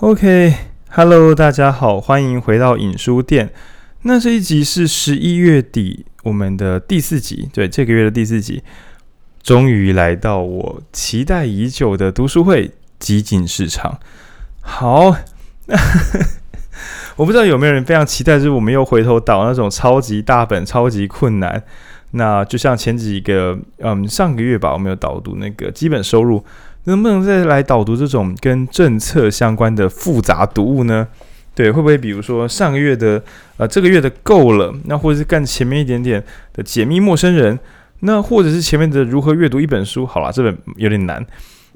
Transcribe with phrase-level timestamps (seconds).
[0.00, 3.52] OK，Hello，大家好，欢迎回到影书店。
[4.04, 8.62] 那这一集是十一月底我们的第四集，对，这个月的第四集，
[9.42, 14.00] 终于来到我期待已久的读书会集锦市场。
[14.62, 15.14] 好，
[17.16, 21.62] 我不知道有没有人非常期待，就是我们又回头导那种超级大本、超级困难。
[22.12, 26.42] 那就像前几个，嗯，上个月吧，我们有导读那个基本收入。
[26.84, 31.06] 能不能再来导读这种跟政策相关的复杂读物呢？
[31.54, 33.22] 对，会不会比如说上个月的，
[33.58, 36.24] 呃，这个月的够了，那或者是干前面一点点
[36.54, 37.58] 的解密陌生人，
[38.00, 40.06] 那或者是前面的如何阅读一本书？
[40.06, 41.26] 好啦，这本有点难。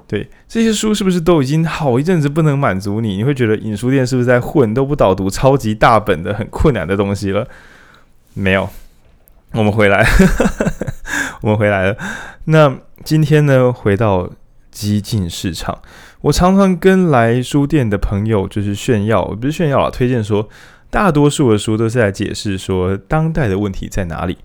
[0.07, 3.17] 对，这些书是不是都已经好一阵子不能满足你？
[3.17, 7.47] 你会觉得影书店是不是在混，都不导读超级大本的很困难的东西了？
[8.33, 8.67] 没有，
[9.51, 10.07] 我们回来，
[11.41, 11.97] 我们回来了。
[12.45, 14.29] 那今天呢，回到。
[14.75, 15.81] 激进市场，
[16.19, 20.49] 我常常跟来书店的朋友就是炫耀，不是炫耀啊，推荐说，
[20.89, 24.37] 大多数的书都是在解释说当代的问题在哪里。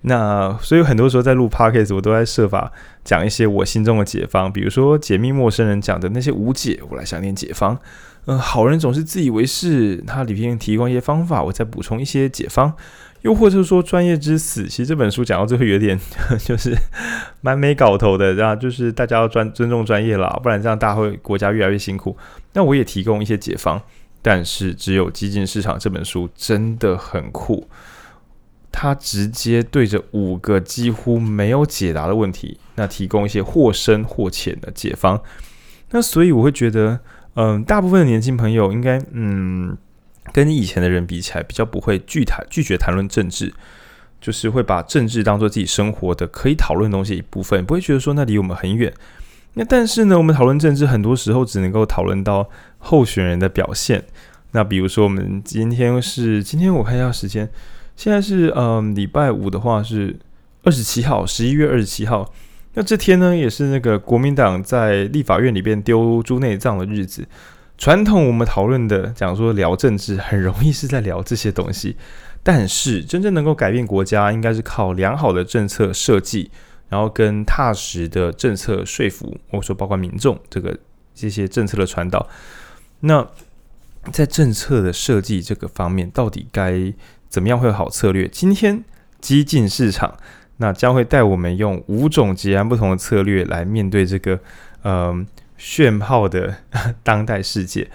[0.00, 2.72] 那所以很多时候在录 podcast，我都在设法
[3.04, 7.78] 讲一些我心中的解方，比如说解密陌生人讲的那些无解，我来想点解方。
[8.24, 12.72] 嗯、好人总是自以为是，他里面提供一些方法，我再补充一些解方。
[13.22, 15.98] 又或者说专业之死，其实这本书讲到最后有点
[16.38, 16.72] 就是
[17.40, 22.16] 蛮没搞头的，然后就是大家要专尊重专业啦，不然这样大家会国家越来越辛苦。
[22.52, 23.82] 那我也提供一些解方，
[24.22, 27.68] 但是只有激进市场这本书真的很酷，
[28.70, 35.20] 它直接对着五个几乎没有解答的问题，那提供一些或深或浅的解方。
[35.90, 37.00] 那所以我会觉得，
[37.34, 39.76] 嗯，大部分的年轻朋友应该，嗯。
[40.32, 43.52] 跟以前的人比起来，比较不会拒谈拒绝谈论政治，
[44.20, 48.92] 就是会把政治当做自己生活的可以讨论东西一部分，不会觉得说那离我们很远。
[49.54, 52.48] 那但是呢，我们讨论政治很多时候只能够讨论到
[52.78, 54.04] 候选人的表现。
[54.52, 57.48] 那比如说，我们今天是今天我看一下时间，
[57.96, 60.16] 现在是嗯礼拜五的话是
[60.62, 62.32] 二十七号，十一月二十七号。
[62.74, 67.26] 那这天呢，也是那个国民党在立法院里边丢猪内脏的日子。
[67.78, 71.96] 传统我们讨论的讲说聊政治很容易是在聊这些东西，
[72.42, 76.50] 但是真正能够改变国家，应该是靠良好的政策设计，
[76.88, 80.76] 然后跟踏实的政策说服，或者说包括民众这个
[81.14, 82.28] 这些政策的传导。
[83.00, 83.24] 那
[84.10, 86.92] 在政策的设计这个方面，到底该
[87.28, 88.26] 怎么样会有好策略？
[88.26, 88.82] 今天
[89.20, 90.16] 激进市场
[90.56, 94.40] 那将会带我们用五种截然不同的策略来面对这个，
[94.82, 95.24] 嗯、
[95.58, 96.54] 炫炮的
[97.04, 97.90] 当代世界，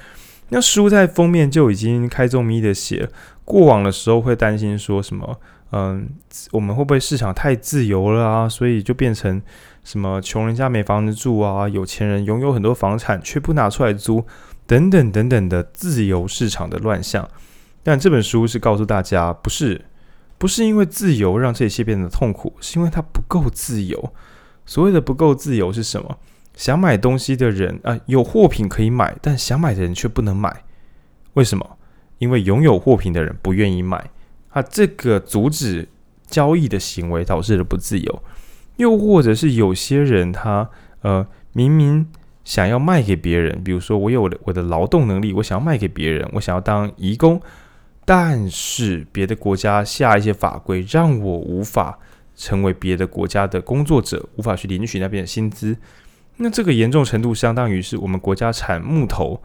[0.49, 3.09] 那书在封面就已经开宗明义的写，
[3.43, 5.39] 过往的时候会担心说什么，
[5.71, 6.07] 嗯，
[6.51, 8.47] 我们会不会市场太自由了啊？
[8.47, 9.41] 所以就变成
[9.83, 14.23] 什么穷人家没房子住啊，有钱人拥有很多房产却不拿出来租，
[14.67, 17.27] 等等等等的自由市场的乱象。
[17.81, 19.85] 但这本书是告诉大家，不是，
[20.37, 24.13] 不是因为自由让这些变得痛苦，是因为它不够自由。
[24.65, 26.17] 所谓的不够自由是什么？
[26.55, 30.63] 想买东西的人啊、有货品可以买，但想买的人却不能买。
[31.33, 31.77] 为什么？
[32.19, 34.09] 因为拥有货品的人不愿意买。
[34.49, 35.87] 啊，这个阻止
[36.27, 38.23] 交易的行为导致了不自由。
[38.77, 40.69] 又或者是有些人他
[41.01, 42.07] 呃明明
[42.43, 47.41] 想要卖给别人，比如说我有我的我的劳动能力，我想要卖给别人，我想要当移工，
[48.05, 51.97] 但是别的国家下一些法规让我无法
[52.35, 55.75] 成为别的国家的工作者，无法去领取那边的薪资。
[56.37, 59.39] 那这个严重程度相当于是我们国家产木头，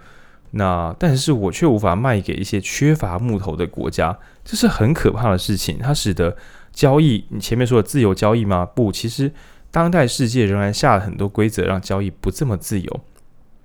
[0.53, 5.79] 那但是我却无法卖给一些缺乏木头的国家，这是很可怕的事情。
[5.79, 6.35] 它使得
[6.73, 8.65] 交易，你前面说的自由交易吗？
[8.65, 9.31] 不，其实
[9.71, 13.01] 当代世界仍然下了很多规则，让交易不这么自由。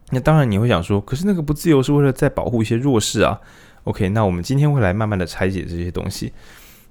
[0.10, 3.40] 那当然你会想说，可是那个不自由是为了在保护一些弱势啊。
[3.86, 6.34] OK，那我们今天会来慢慢的拆解这些东西。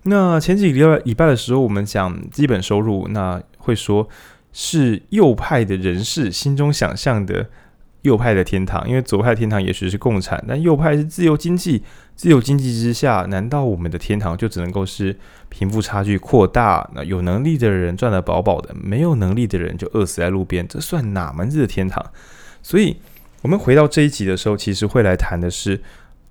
[0.04, 4.08] 那前几个礼拜的时候，我们讲基本收入，那会说。
[4.52, 7.48] 是右派的人士心中想象的
[8.02, 11.82] 右派的天堂，因为左派天堂也许是共产，但右派是自由经济。
[12.14, 15.16] 自由经济之下，难道我们的天堂就只能够是
[15.48, 16.88] 贫富差距扩大？
[16.94, 22.04] 那有能力的人赚得饱饱的，没有能力的人就饿死在路边，这算哪门子的天堂？
[22.62, 22.98] 所以，
[23.40, 25.82] 我们回到这一集的时候，其实会来谈的是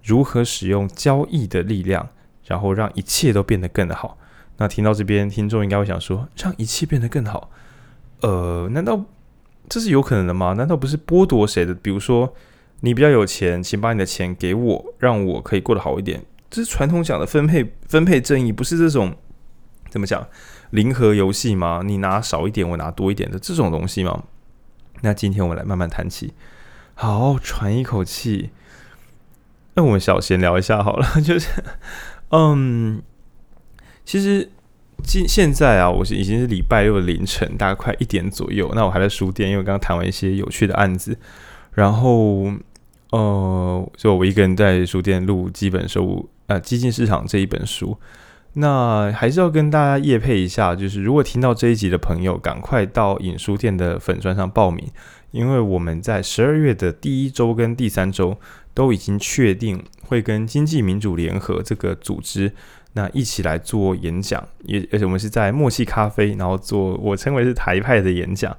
[0.04, 2.08] 如何使用交易的力量，
[2.46, 4.18] 然后让一切都变得更好。
[4.58, 7.50] 那听到这边，听众应该会想说，让一切变得更好。
[8.22, 9.06] 呃，难道
[9.70, 10.54] 这是有可能的吗？
[10.54, 11.74] 难道不是剥夺谁的？
[11.74, 12.34] 比如说，
[12.82, 16.24] 你比较有钱，请把你的钱给我，让我可以过得好一点。
[16.50, 19.16] 这是传统讲的分配分配正义，不是这种
[19.90, 20.28] 怎么讲
[20.72, 21.82] 零和游戏吗？
[21.86, 24.24] 你拿少一点，我拿多一点的这种东西吗？
[25.02, 26.34] 那今天我们来慢慢谈起。
[26.94, 28.52] 好，喘一口气。
[29.74, 31.50] 那我们小闲聊一下好了， 就是，
[32.30, 33.02] 嗯，
[34.04, 34.52] 其实
[35.04, 38.72] 今现在啊，我是已经是礼拜六的凌晨，大概快一点左右。
[38.74, 41.18] 那我还在书店，因为刚刚谈完一些有趣的案子，
[41.74, 42.52] 然后，
[43.12, 47.98] 呃，就我一个人在书店录基本收入呃基金市场这一本书。
[48.54, 54.86] 那还是要跟大家夜配一下，就是如果听到这一集的朋友，赶快到影书店的粉砖上报名，
[55.32, 58.38] 因为我们在十二月的第一周跟第三周。
[58.74, 62.54] 都已经确定会跟经济民主联合这个组织，
[62.94, 68.56] 那一起来做演讲，也而且我们是在默契咖啡，然后做我称为是台派的演讲，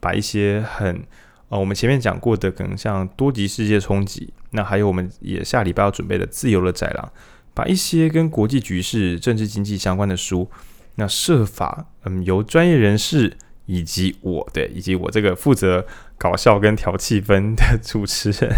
[0.00, 1.02] 把一些很
[1.48, 7.12] 呃我们前面讲过的，可能像多极世界冲击，那还有我们也下礼拜要准备的自由的宰狼，
[7.54, 10.50] 把一些跟国际局势、政治经济相关的书，
[10.96, 13.36] 那设法嗯由专业人士。
[13.68, 15.84] 以及我对，以及我这个负责
[16.16, 18.48] 搞笑跟调气氛的主持人，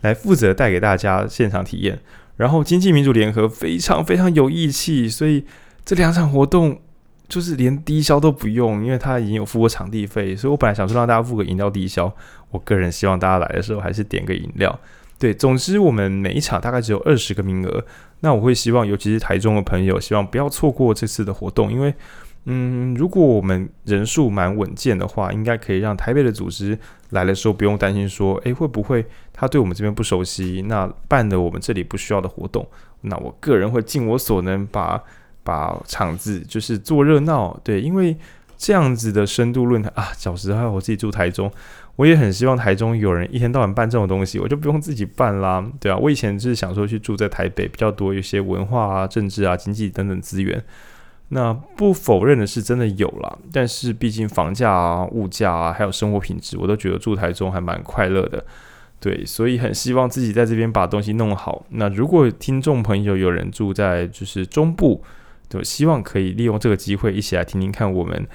[0.00, 1.98] 来负责带给大家现场体验。
[2.36, 5.44] 然后经济民主联合非常非常有义气，所以
[5.84, 6.80] 这两场活动
[7.28, 10.36] 就是连低消都不用，因为他已经有付过场地费。
[10.36, 12.12] 所以我本来想说让大家付个饮料低消，
[12.50, 14.78] 我个人希望大家来的时候还是点个饮料。
[15.18, 17.84] 对，总之我们每一场大概只有二十个名额，
[18.20, 21.94] 那我会希望，尤其是台中的朋友，希望不要错过这次的活动，因为。
[22.48, 26.78] 嗯，如果我们人数蛮稳健的话，应该可以让台北的组织
[27.10, 30.64] 来的时候不用担心说，诶，会不会他对我们这边不熟悉？
[30.68, 32.64] 那办的我们这里不需要的活动，
[33.00, 35.02] 那我个人会尽我所能把
[35.42, 37.58] 把场子就是做热闹。
[37.64, 38.16] 对，因为
[38.56, 41.50] 这样子的深度论坛啊，小时候我自己住台中，
[41.96, 50.62] 我也很希望台中有人一天到晚办这种东西，我就不用自己办啦，对啊，我以前就是想说去住在台北比较多，一些文化啊、政治啊、经济等等资源。
[51.28, 58.44] 那不否认的是，真的有啦，但是毕竟房价啊、物价啊，还有生活品质，我都觉得住台中还蛮快乐的。
[59.00, 61.66] 对，所以很希望自己在这边把东西弄好。
[61.70, 65.02] 那如果听众朋友有人住在就是中部，
[65.48, 68.26] 就希望可以利用这个机会一起来听听看我们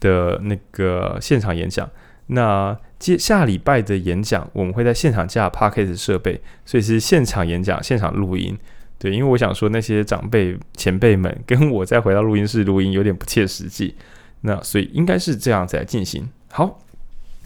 [0.00, 1.88] 的那个现场演讲。
[2.28, 8.58] 那接下礼拜的演讲，我们会在现场架 Podcast 设备，所以是现场演讲、现场录音。
[9.00, 13.94] 对，因为我想说那些长辈前辈们跟我再回到录音室录音有点不切实际，
[14.42, 16.28] 那所以应该是这样子来进行。
[16.50, 16.78] 好，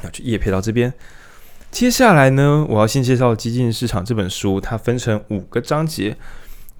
[0.03, 0.93] 那去夜配到这边。
[1.71, 6.17] 接下来呢，我要先介绍《激进市场》这本书，它分成五个章节，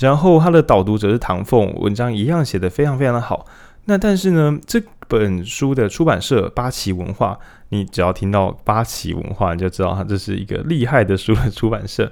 [0.01, 3.47] 然后它的导读者是唐凤，文章一样写得非常非常的好。
[3.85, 7.39] 那但是呢，这本书的出版社八旗文化，
[7.69, 12.11] 你只要听到八旗文化，你就知道它这是一个厉害的书的出版社。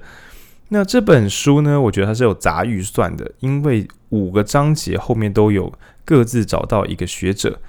[0.73, 5.71] 那这本书呢，我觉得它是有杂预算的，因为五个章节后面都有
[6.03, 7.61] 各自找到一个学者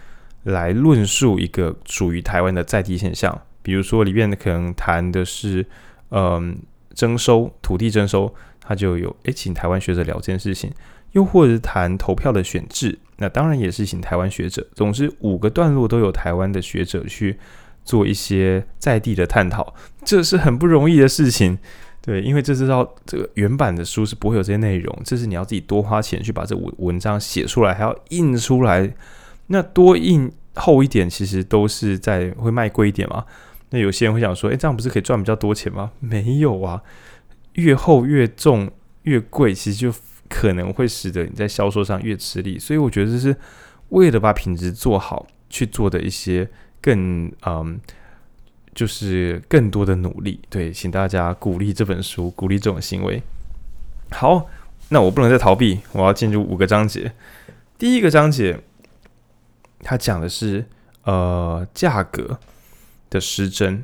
[0.44, 5.66] 来论述一个属于台湾的在地现象，比如说里面可能谈的是，
[6.12, 6.58] 嗯，
[6.94, 10.72] 征收土地征收，他就有诶，请台湾学者聊这件事情，
[11.12, 14.66] 又或者谈投票的选制，那当然也是请台湾学者。
[14.74, 17.38] 总之五个段落都有台湾的学者去
[17.84, 19.76] 做一些在地的探讨，
[20.06, 21.60] 这是很不容易的事情。
[22.06, 28.94] 对，因为这知道这个原版的书是不会有这些内容，这是你要自己多花钱去把这文文章写出来，还要印出来。
[29.48, 33.24] 那多印厚一点，其实都是在会卖贵一点嘛。
[33.70, 35.92] 那有些人会想说，诶，这样不是可以赚比较多钱吗？
[36.02, 36.84] 没有啊，
[37.54, 38.70] 越厚越重
[39.04, 42.60] 越贵，其实就可能会使得你在销售上越吃力。
[42.60, 43.34] 所以我觉得这是
[43.90, 46.50] 为了把品质做好去做的一些
[46.82, 47.80] 更嗯。
[48.74, 53.22] 就是更多的努力，对，请大家鼓励这本书，鼓励这种行为。
[54.12, 54.48] 好，
[54.90, 57.12] 那我不能再逃避，我要进入五个章节。
[57.78, 58.60] 第一个章节，
[59.82, 60.66] 它讲的是
[61.04, 62.40] 呃价格
[63.10, 63.84] 的失真。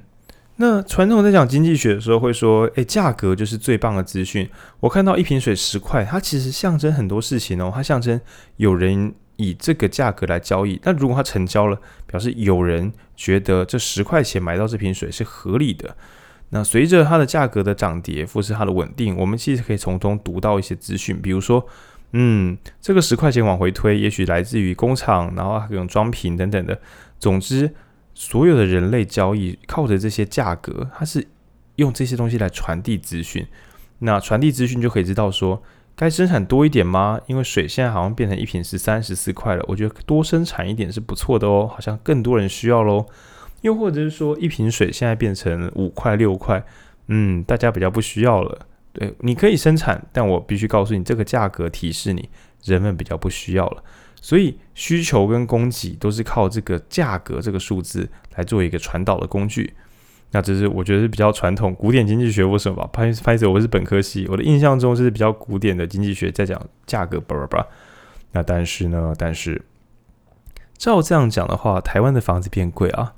[0.58, 4.50] 那传统在讲经济学的时候会说，诶，价格就是最棒的资讯。
[4.80, 8.20] 我看到一瓶水十块，它其实象征很多事情哦，它象征
[8.58, 9.14] 有人。
[9.40, 15.96] 以这个价格来交易，那如果它成交了，表示有人觉得这十块钱买到这瓶水是合理的。
[16.50, 21.66] 那随着它的价格的涨跌，或是它的稳定，我们其实可以从中读到一些资讯，比如说，
[22.12, 26.78] 嗯，这个十块钱往回推，也许来自于工厂，然后各种装瓶等等的。
[27.18, 27.74] 总之，
[28.14, 31.26] 所有的人类交易靠着这些价格，它是
[31.78, 33.48] 用这些东西来传递资讯。
[34.00, 35.64] 那传递资讯就可以知道说。
[36.00, 37.20] 该生产多一点吗？
[37.28, 43.06] 因为水现在好像变成一瓶十三、十四块了，我觉得多生产一点是不错的哦，好像更多人需要喽。
[43.64, 46.64] 又或者是说，一瓶水现在变成五块、六块，
[47.08, 48.66] 嗯，大家比较不需要了。
[48.94, 52.30] 对，你可以生产，但我必须告诉你，这个价格提示你，
[52.64, 53.84] 人们比较不需要了。
[54.22, 59.74] 所以需求跟供给都是靠这个价格这个数字来做一个传导的工具。
[60.32, 62.90] 那这是我觉得是比较传统古典经济学或什么吧。
[62.94, 67.68] 拍拍子，我是本科系，我的印象中是比较古典的经济学在讲价格，叭叭叭。
[68.34, 69.60] 那但是呢，但是
[70.78, 73.16] 照这样讲的话，台湾的房子变贵啊，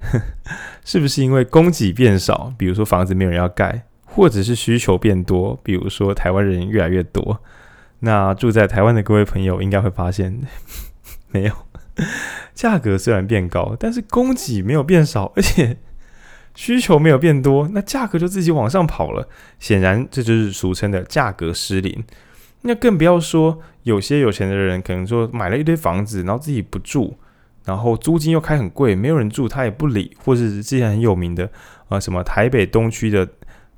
[0.86, 2.54] 是不是因为供给变少？
[2.56, 5.60] 比如说房子没有人要盖，或者是需求变多？
[5.62, 7.42] 比如说台湾人越来越多。
[8.00, 10.40] 那住在台湾的各位朋友应该会发现，
[11.28, 11.52] 没有，
[12.54, 15.76] 价格虽然变高，但是供给没有变少，而且。
[16.58, 19.28] 需求没有变多，那价格就自己往上跑了。
[19.60, 22.02] 显然，这就是俗称的价格失灵。
[22.62, 27.16] 那更不要说有些有钱的人，可能说买了一堆房子，然后自己不住，
[27.64, 30.16] 然后租金又开很贵，没有人住，他也不理。
[30.24, 31.48] 或者是之前很有名的
[31.88, 33.28] 啊、什么台北东区的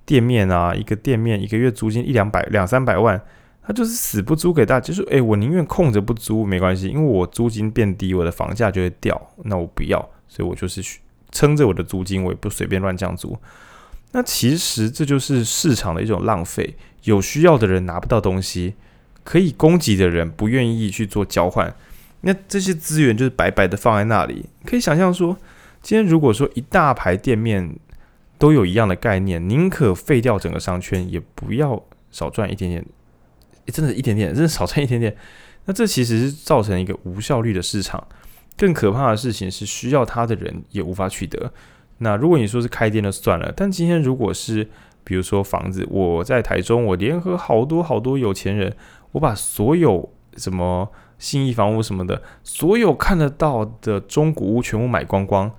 [0.06, 3.20] 店面啊，一个店面一个月租金一两百、两三百万，
[3.62, 4.80] 他就是死不租给大家。
[4.80, 9.20] 就是诶，我宁愿空着不租，没关系，因为我租金变低，我的房价就会掉。
[9.44, 10.82] 那我不要，所以我就是。
[11.32, 13.38] 撑着我的租金，我也不随便乱降租。
[14.12, 16.76] 那其实这就是市场的一种浪费。
[17.04, 18.74] 有需要的人拿不到东西，
[19.24, 21.74] 可以供给的人不愿意去做交换，
[22.20, 24.44] 那这些资源就是白白的放在那里。
[24.66, 25.34] 可以想象说，
[25.80, 27.74] 今天如果说一大排店面
[28.36, 32.84] 都有一样的概念，宁可废掉整个商圈，也不要少赚一点点。
[33.66, 35.16] 真的，一点点，真的少赚一点点。
[35.64, 38.06] 那这其实是造成一个无效率的市场。
[38.60, 41.50] 更可怕的事情是，需要它的人也无法取得。
[41.96, 44.68] 那如果你说是开店就算了，但今天如果是
[45.02, 48.76] 比如说房子，我在台中，我联合好多好多有钱人，
[49.12, 50.86] 我把所有什么
[51.18, 55.50] 新义房屋什么的，所有看得到的中古屋全部买光光，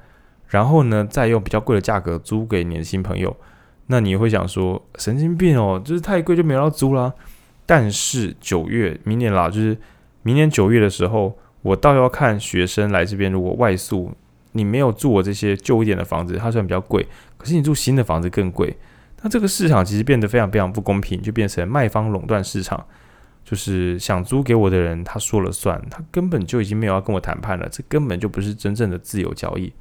[0.50, 3.36] 然后呢，再用比较贵的价格租给年轻朋友，
[3.88, 7.12] 那你会想说神经病哦，就是太贵就没有要租啦。
[7.66, 9.76] 但是九月明年啦，就是
[10.22, 11.36] 明年九月的时候。
[11.62, 14.12] 我倒要看学生来这边，如果外宿，
[14.54, 18.76] 你没有住我这些旧一点的房子，它虽然比较贵，可是你住新的房子更贵。
[19.22, 22.84] 那这个市场其实变得非常非常不公平，就变成卖方垄断市场，
[23.46, 29.72] 就是想租给我的人他说了算，他根本就已经没有要跟我谈判了，这根本就不是真正的自由交易。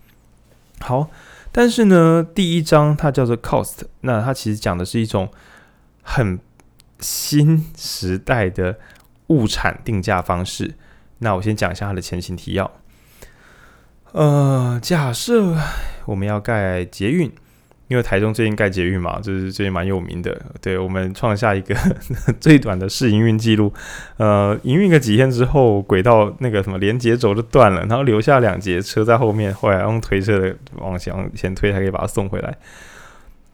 [0.80, 1.08] 好，
[1.50, 5.28] 但是呢，第一章它叫做 cost，那它其实讲的是一种
[6.02, 6.38] 很
[7.00, 8.78] 新时代的
[9.28, 10.74] 物产定价方式。
[11.20, 12.70] 那我先讲一下它的前情提要。
[14.12, 15.56] 呃，假设
[16.04, 17.30] 我们要盖捷运，
[17.86, 20.36] 因为台中最近盖捷运嘛，就是最近蛮有名的。
[20.60, 21.76] 对，我们创下一个
[22.40, 23.72] 最短的试营运记录。
[24.16, 32.58] 呃，营运个几天之后，轨道那个什么连接轴就断了，然后留下两节车在后面，后来用推车的往前往前推，才可以把它送回来。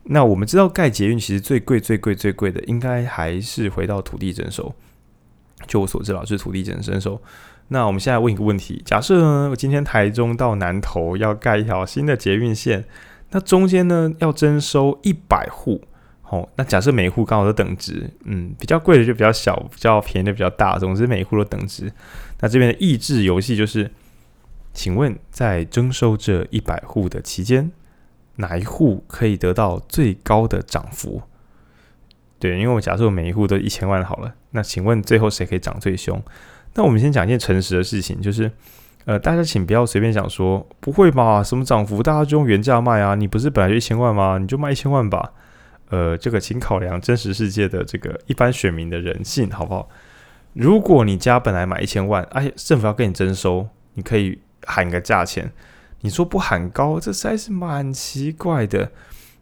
[0.04, 4.74] 那我们知道盖捷运其实最贵、最贵、最贵的，应该还是回到土地征收。
[5.66, 7.20] 就我所知道，是土地征收。
[7.68, 12.84] 那我们现在问一个问题：假设呢，我今天台中到南投要盖一条新的捷运线，
[13.30, 15.82] 那中间呢要征收一百户，
[16.22, 21.92] 好，那假设每一户刚好都等值，嗯，比较贵的就比较小，比较便宜的比较大，总之每一户都等值。
[22.40, 23.90] 那这边的益智游戏就是，
[24.72, 27.72] 请问在征收这一百户的期间，
[28.36, 31.22] 哪一户可以得到最高的涨幅？
[32.38, 36.22] 对，因为我假设每一户都一千万好了，那请问最后谁可以涨最凶？
[36.76, 38.50] 那我们先讲一件诚实的事情，就是，
[39.06, 41.42] 呃，大家请不要随便讲说，不会吧？
[41.42, 43.14] 什么涨幅，大家就用原价卖啊？
[43.14, 44.36] 你不是本来就一千万吗？
[44.38, 45.32] 你就卖一千万吧。
[45.88, 49.88] 呃，这个请考量真实世界的这个一般选民的人性，好不好？
[50.52, 55.50] 如果你家本来买一千万，而且政府要跟你征收，你可以喊个价钱。
[56.02, 58.90] 你说不喊高，这实在是蛮奇怪的。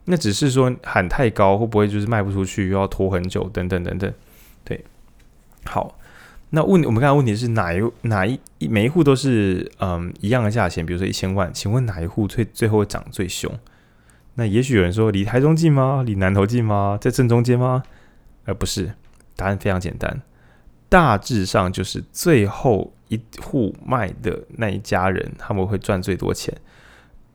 [0.05, 4.13] 那只是说喊太高，会不会就是卖不出去，又要拖很久，等等等等。
[4.63, 4.85] 对，
[5.65, 5.97] 好。
[6.51, 13.51] 那问我们刚才问题是哪一哪一每一户都是嗯一样的价钱，比如说一千万，请问哪一户最最后会涨最凶？
[14.35, 16.03] 那也许有人说离台中近吗？
[16.05, 16.97] 离南投近吗？
[17.01, 17.83] 在正中间吗？
[18.45, 18.93] 而、呃、不是，
[19.35, 20.21] 答案非常简单，
[20.87, 26.55] 大致上就是最后一户卖的那一家人他们会赚最多钱。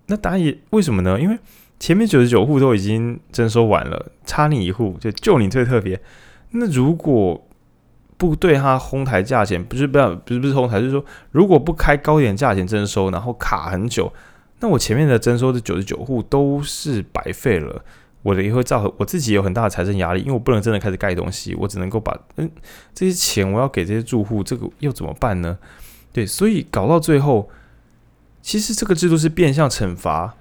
[0.06, 1.20] 那答案也为什么呢？
[1.20, 1.38] 因为
[1.78, 6.00] 前面九十九户都已经征收完了，差你一户，就就你最特别。
[6.50, 7.46] 那如果
[8.20, 14.12] 不对，他哄抬价钱，不是不要，不是不是哄抬，就是说，如果不开高点价钱征收，然后卡很久，
[14.58, 17.82] 那我前面的征收的九十九户都是白费了，
[18.22, 22.50] 我的也会造我自己有很大的财政压力，因为我不能真的开始盖东西，我只能够把嗯
[22.92, 25.56] 这些钱我要给这些住户，这个又怎么办呢？
[26.12, 27.48] 对，所以搞到最后，
[28.42, 30.34] 其实这个制度是变相惩罚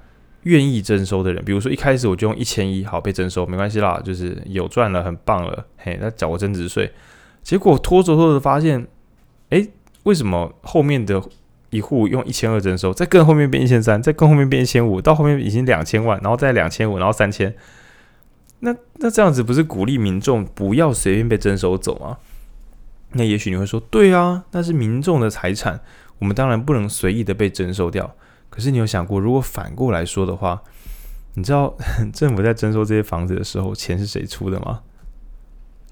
[0.44, 6.92] 愿意征收的人，比如说一开始我就用一千一，好被征收，没关系啦，就是有赚了，很棒了，嘿，那缴个增值税。
[7.44, 8.88] 结果拖着拖着发现，
[9.50, 9.68] 哎，
[10.04, 11.22] 为什么后面的
[11.70, 17.56] 一户用一千二征收，再更后面变一千三，再更后面变一千五，到后面已经两千万，然后再两千五，然后三千。
[18.60, 22.18] 那那这样子不是鼓励民众不要随便被征收走吗？
[23.14, 25.80] 那也许你会说，对啊，那是民众的财产，
[26.20, 28.16] 我们当然不能随意的被征收掉。
[28.50, 30.62] 可是你有想过，如果反过来说的话，
[31.36, 31.76] 你知道
[32.14, 34.82] 政府在征收这些房子的时候，钱是谁出的吗？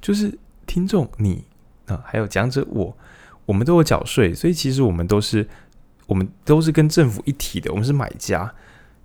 [0.01, 1.45] 就是听众你
[1.88, 2.95] 啊，还有讲者我，
[3.45, 5.47] 我们都有缴税，所以其实我们都是
[6.05, 8.53] 我们都是跟政府一体的，我们是买家。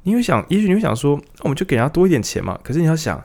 [0.02, 2.58] 你会想，也许你会想说，那我们就给人家多一点钱嘛。
[2.64, 3.24] 可是你要想，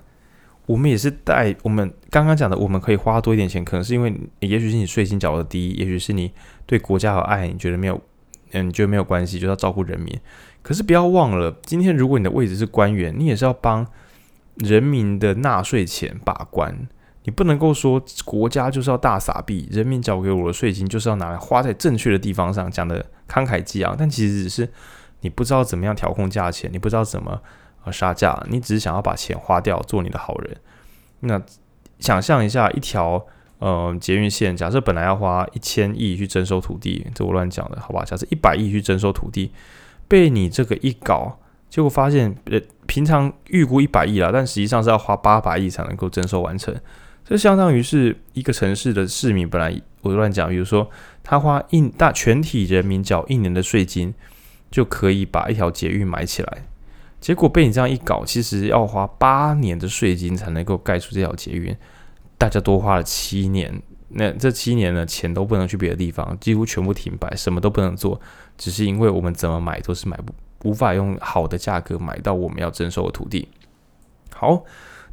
[0.68, 6.32] 我们也是带我们刚刚讲的，我们可以花多一点钱，可能是因为，也许是你税金缴的低，也许是你
[6.68, 8.00] 对国家有爱，你觉得没有，
[8.52, 10.16] 嗯，你觉得没有关系，就要照顾人民。
[10.62, 13.88] 可是不要忘了，今天如果你的位置是官员，你也是要帮
[14.58, 16.88] 人民的纳税钱把关。
[17.28, 23.94] 你不能够说国家就是要大傻逼，人民缴给我的税金就是要拿来花在正确的地方上，讲的慷慨激昂。
[24.00, 24.72] 但其实只是
[25.20, 27.42] 你不知道怎么样调控价钱，你不知道怎么
[27.84, 30.58] 呃杀价，你只是想要把钱花掉，做你的好人。
[31.20, 31.42] 那
[32.00, 33.22] 想象一下，一条
[33.60, 38.06] 呃捷运线，假设本来要花一千亿去征收土地，这我乱讲的，好吧？
[38.06, 39.52] 假设一百亿去征收土地。
[40.08, 41.38] 被你这个一搞，
[41.70, 46.74] 结果发现，呃，平常预估一百亿啦，但实际上是要花八百亿才能够征收完成。
[47.28, 50.90] 这相当于是一个城市的市民本来我乱讲，比如说
[51.22, 54.14] 他花一大全体人民缴一年的税金，
[54.72, 56.66] 就可以把一条捷运买起来。
[57.20, 61.76] 结果被你这样一搞，其实要花八年的税金才能够盖出这条捷运，
[62.38, 63.82] 大家多花了七年。
[64.10, 68.22] 那这七年呢，钱都不能去别的地方，几乎全部停摆，什么都不能做。
[68.58, 70.34] 只是因为我们怎么买都是买不
[70.70, 73.50] 无法用好的价格买到我们要征收的土地。
[74.34, 74.64] 好，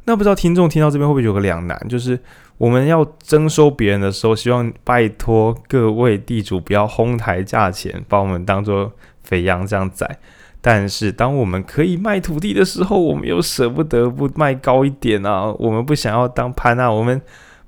[0.05, 2.19] 那不知道听众听到这边会不会有个两难，就是
[2.57, 8.91] 我们要征收别人的时候，希望拜托各位地主不要哄抬价钱，把我们当做
[9.23, 10.17] 肥羊这样宰。
[10.61, 17.21] 但是当我们可以卖土地的时候，我们又舍不得不卖高一点啊，我们不想要当潘啊，我们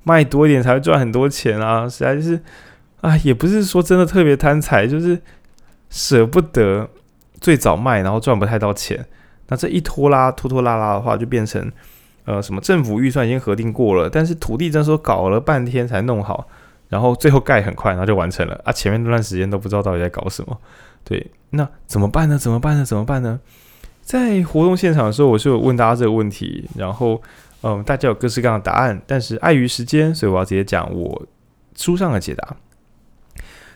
[0.04, 2.40] 卖多一点才会赚很多钱啊，实在是
[3.02, 5.20] 啊，也不是说真的特别贪财，就是。
[5.90, 6.90] 舍不得
[7.40, 9.06] 最早卖，然后赚不太到钱，
[9.48, 11.72] 那这一拖拉拖拖拉拉的话，就变成
[12.28, 16.48] 呃什么政府预算已经核定过了，但是土地征收搞了半天才弄好，
[16.90, 20.56] 然后最后盖很快，然后就完成了啊，前面那段时间都不知道到底在搞什么。
[21.04, 22.38] 对，那怎么办呢？
[22.38, 22.84] 怎么办呢？
[22.84, 23.40] 怎么办呢？
[24.04, 27.22] 在活动现场的时候，我是有问大家这个问题，然后
[27.62, 31.26] 嗯，大家有各式各样的答案，但是碍于时间，所以我要直接讲我
[31.76, 32.58] 书上的解答。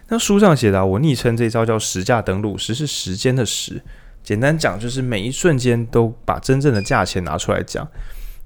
[0.10, 3.82] 那书上写的、我昵称这招叫“时价登录”，时是时间的时，
[4.22, 7.88] 简单讲就是每一瞬间都把真正的价钱拿出来讲。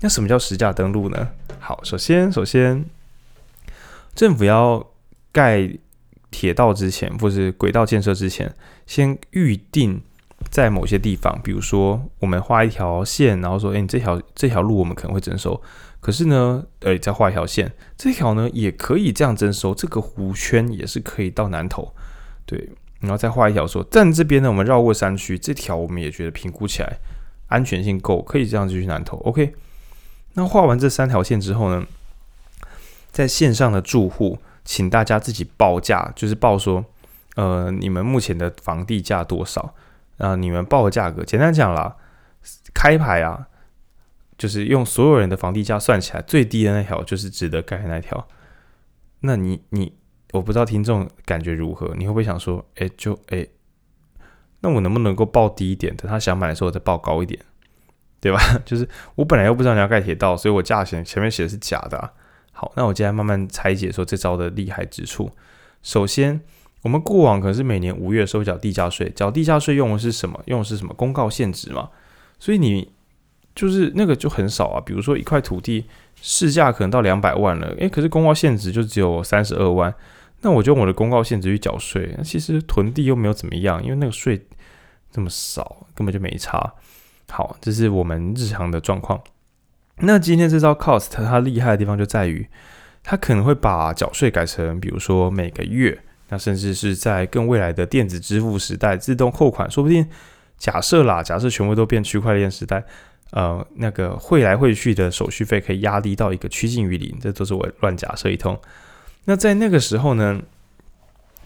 [0.01, 1.29] 那什么叫实价登录呢？
[1.59, 2.85] 好，首先，首先，
[4.13, 4.85] 政府要
[5.31, 5.69] 盖
[6.29, 8.53] 铁道之前，或是轨道建设之前，
[8.85, 10.01] 先预定
[10.51, 15.59] 在某些地方，比如说我们画一条线，然后说，诶，你这条这条路我们可能会征收。
[16.01, 21.91] 可是呢，呃，再画一条线，这条呢也可以这样征收，这个弧圈也是可以到南投，
[22.45, 26.97] 对，然后再画一条说，但这边呢，我们绕过山区，这条我们也觉得评估起来
[27.47, 29.55] 安全性够，可以这样继续南投，OK。
[30.35, 31.85] 那画完这三条线之后呢，
[33.11, 36.85] 在线上的住户，请大家自己报价，就是报说，
[37.35, 39.73] 呃，你们目前的房地价多少？
[40.17, 41.95] 啊，你们报的价格，简单讲啦，
[42.73, 43.47] 开牌啊。
[44.37, 48.27] 就是用所有人的房地价算起来最低的那条，就是值得盖的那条。
[49.21, 49.93] 那你你，
[50.33, 51.95] 我不知道听众感觉如何？
[51.95, 53.47] 你会不会想说，哎、就哎、
[54.59, 57.39] 那我能不能够报低一点，等他想买的时候再报高一点，
[58.19, 58.39] 对吧？
[58.65, 62.13] 就是我本来又不知道你要盖铁道，所以我价钱前面写的是假的。
[62.51, 65.31] 好，那我接下来慢慢拆解说这招的厉害之处。
[65.83, 66.41] 首先，
[66.83, 70.41] 我们过往可能是每年五月收缴地价税，缴地价税用的是什么？
[70.45, 70.93] 用的是什么？
[70.93, 71.89] 公告现值嘛。
[72.39, 72.93] 所以你。
[73.55, 75.85] 就是那个就很少啊，比如说一块土地
[76.21, 79.95] 市价可能到两百万了，诶，可是公告现值就只有三十二万，
[80.41, 84.45] 那我就用我的公告现值去缴税，那其实囤地又没有怎么样，因为那个税
[85.09, 86.73] 这么少，根本就没差。
[87.29, 89.21] 好，这是我们日常的状况。
[89.97, 92.47] 那今天这招 Cost 它厉害的地方就在于，
[93.03, 100.07] 它可能会把缴税改成，比如说每个月，那甚至是在更未来的电子支付时代，自动扣款，说不定
[100.57, 102.83] 假设啦，假设全部都变区块链时代。
[103.31, 108.57] 呃，那个汇来汇去的手续费可以压低到一个趋近于零，这都是我乱假设一通。
[109.25, 110.41] 那在那个时候呢，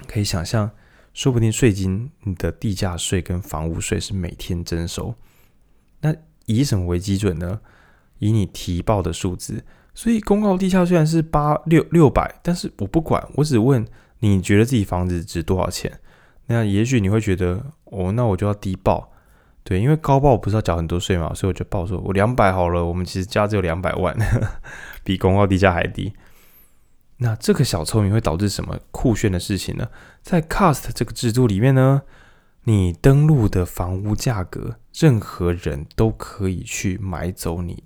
[0.05, 0.69] 可以想象，
[1.13, 5.15] 说不定税金、你的地价税跟房屋税是每天征收。
[6.01, 7.59] 那以什么为基准呢？
[8.19, 9.63] 以你提报的数字。
[9.93, 13.85] 所以公告地价虽然是八六六百，但是我不管，我只问
[14.19, 15.99] 你觉得自己房子值多少钱？
[16.47, 19.11] 那也许你会觉得，哦，那我就要低报，
[19.63, 24.17] 对，因为高报不是要缴很多税嘛，所以我就报说，我两百好了，我们其实家只有两百万，
[25.03, 26.13] 比公告地价还低。
[27.17, 29.89] 那这个小聪明会导致什么酷炫的事情呢？
[30.21, 32.03] 在 Cast 这个制度里面呢，
[32.65, 37.83] 你登录的房屋价格，任何人都可以去买走你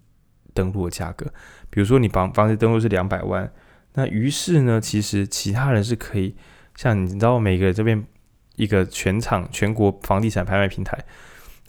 [0.53, 1.27] 登录的价格。
[1.69, 3.51] 比如说你房房子登录是两百万，
[3.93, 6.35] 那于是呢，其实其他人是可以，
[6.75, 8.03] 像你知道，每个这边
[8.55, 10.97] 一个全场全国房地产拍卖平台。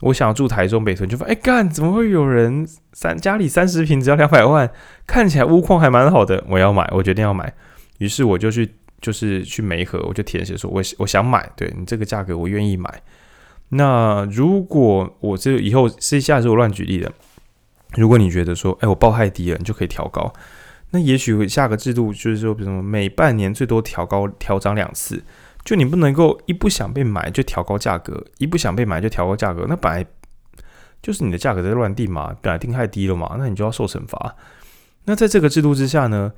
[0.00, 4.68] 我想要住台中北屯，就发现哎干，怎么会有人三家里三十平只要两百万，
[5.06, 7.54] 看起来屋况还蛮好的，我要买，我决定要买。
[7.98, 13.02] 于是我就去，就是去媒合，我就填写说我我想买，对你这个价格我愿意买。
[13.68, 17.12] 那如果我这以后私下是我乱举例的，
[17.96, 20.32] 如果你觉得说，哎，我报太低了，你就可以调高。
[20.92, 25.22] 那也许下个制度就是说，比如每半年最多调高调涨两次。
[25.64, 30.04] 就你不能够一不想被买就调高价格，一不想被买就调高价格，那本来
[31.00, 34.36] 就是你的价格在乱定嘛，本来定太低了嘛，那你就要受惩罚。
[35.04, 36.30] 那在这个制度之下呢，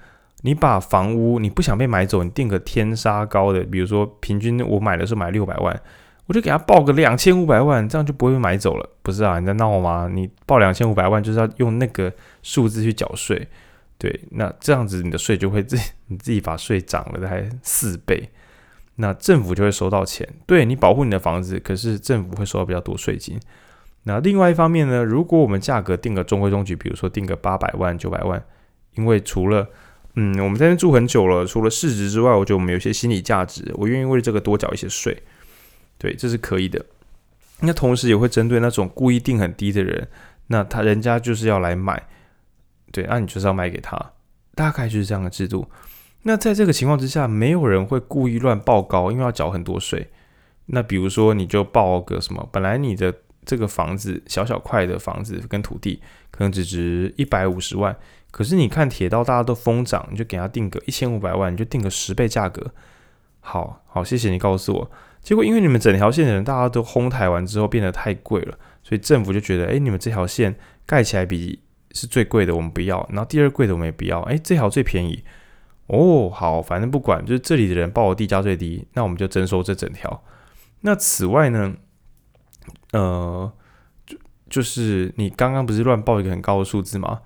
[0.43, 5.81] 你把房屋你不想被买走，你定个天杀高的，比如说平均我买的时候买六百万，
[6.27, 8.89] 我就给他报个两千五百万，这样就不会被买走了。
[9.03, 10.09] 不是啊，你在闹吗？
[10.13, 13.49] 你报两千五百万就是要用那个数字去缴税，
[13.99, 18.29] 对，那这样子你的税就会自你自己把税涨了大概四倍。
[18.97, 23.39] 那政府就会收到钱，对，你保护你的房子，可是政府会收到比较多税金。
[24.05, 28.43] 那另外一方面呢，如果我们价格定个中规中矩，比如说定个八百万、九百万，
[28.95, 29.69] 因为除了
[30.17, 35.23] 嗯，我们在这边住很久了，除了市值之外，我觉得我们有些心理价值，我愿意为这个多缴一些税，
[35.99, 36.85] 对，这是可以的。
[37.61, 40.09] 那同时也会针对那种故意定很低的人，
[40.49, 42.07] 那他人家就是要来买，
[42.93, 44.13] 对，那你就是要卖给他，
[44.55, 45.69] 大概就是这样的制度。
[46.23, 50.11] 那在这个情况之下，没有人会故意乱报高，因为要缴很多税。
[50.67, 56.01] 那比如说，你就报个什么，本来你的这个房子小小块的房子跟土地
[56.31, 57.97] 可能只值一百五十万，
[58.37, 62.71] 可是你看铁道大家都疯涨，你就给他定个一千五百万，你就定个十倍价格。
[63.41, 64.91] 好好，谢谢你告诉我。
[65.23, 71.59] 结果因为你们整条线的人大家都哄抬完之后变得太贵了，所以政府就觉得，哎，你们这条线盖起来比
[71.93, 73.09] 是最贵的，我们不要。
[73.09, 75.25] 然后第二贵的我们也不要，哎，这条最便宜。
[75.87, 80.23] 哦，好，反正不管，就是这里的人报的地价最低，那我们就征收这整条。
[80.83, 81.75] 那此外呢，
[82.93, 83.51] 呃，
[84.05, 84.19] 就
[84.51, 87.23] 就是你刚刚不是乱报一个很高的数字吗？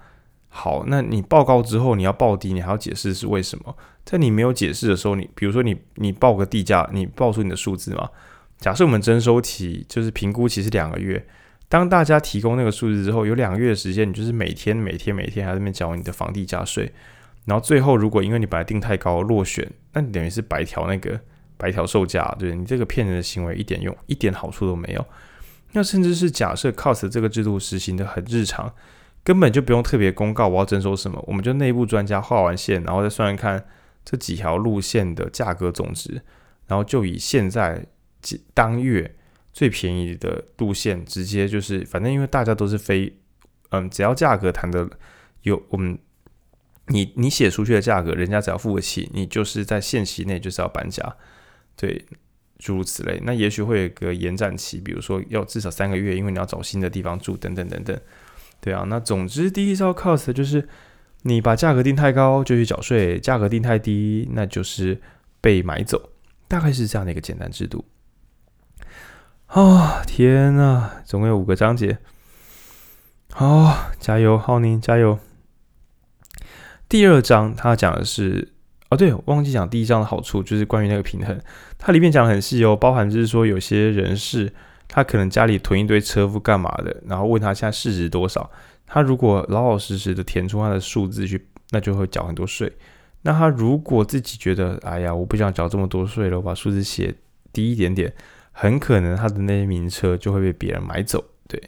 [0.53, 3.75] 好，那你报高之后，你要报低，你还要解释是为什么。
[4.05, 8.11] 在你没有解释的时候，你比如说你你报个地价，你报出你的数字嘛。
[8.59, 11.25] 假设我们征收期就是评估期是两个月，
[11.69, 16.93] 当大家提供那个数字之后，有两个月的时间，你就是每天每天每天还在那边缴你的房地价税。
[17.47, 21.19] 然后最后，如果因为你本来定太高落选，那你等于是白调那个
[21.57, 25.07] 白调售价，对，你这个骗人的行为一点用一点好处都没有。
[25.73, 28.71] 那甚至是假设 cost 这个制度实行的很日常，
[29.23, 33.65] 根本就不用特别公告我要征收什么，我们就内部专家画完线，然后再算算看
[34.05, 36.23] 这几条路线的价格总值，
[36.67, 37.85] 然后就以现在
[38.55, 39.17] 当月
[39.53, 43.17] 最便宜的路线直接就是，反正因为大家都是非
[43.71, 44.89] 嗯，只要价格谈的
[45.43, 45.99] 有我们。
[46.87, 51.17] 你你写出去的价格，人家只要付得起，你就是在限期内就是要搬家，
[51.77, 52.05] 对，
[52.59, 53.21] 诸如此类。
[53.23, 57.97] 那也许会有个延展期，比如说要至少三个月，因为你要找新的地方住，等等等等。
[58.61, 60.68] 对啊，那总之第一招 cost 就是
[61.23, 65.01] 你把价格定太高就去缴税，价格定太低那就是
[65.40, 66.11] 被买走，
[66.46, 67.85] 大概是这样的一个简单制度。
[69.46, 71.99] 啊、哦，天呐，总共有五个章节，
[73.33, 75.18] 好、哦，加油，浩宁，加油。
[76.88, 78.53] 第二章他讲的是
[78.90, 81.40] 哦，对，忘记讲第一章的好处，就是关于那个平衡。
[81.79, 84.53] 它里面讲的很细哦，包含就是说有些人士
[84.92, 88.50] 他可能家里囤一堆车夫干嘛的，然后问他现在市值多少，
[88.85, 92.70] 他如果老老实实的填出他的数字去，那就会缴很多税。
[93.22, 97.14] 那他如果自己觉得哎呀，我不想缴这么多税了，我把数字写
[97.53, 98.12] 低一点点，
[98.50, 101.24] 很可能他的那些名车就会被别人买走。
[101.46, 101.62] 对。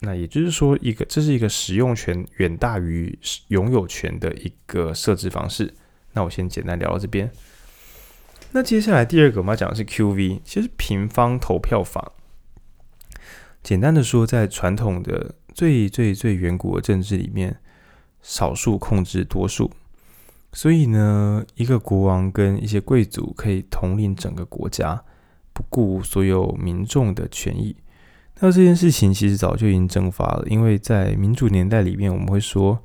[0.00, 5.72] 那也就是说，一个这是一个使用权远大于拥有权的一个设置方式。
[6.12, 7.30] 那我先简单聊到这边。
[8.52, 12.12] 那接下来第二个我们要讲的是 QV，其实平方投票法。
[13.66, 17.58] 简单的说，在传统的最最最远古的政治里面，
[18.22, 19.72] 少数控制多数，
[20.52, 25.02] 所以呢，一个国王跟一些贵族可以统领整个国家，
[25.52, 27.74] 不顾所有民众的权益。
[28.38, 32.80] 那这件事情其实早就已经蒸发了，因为在民主年代里面，我们会说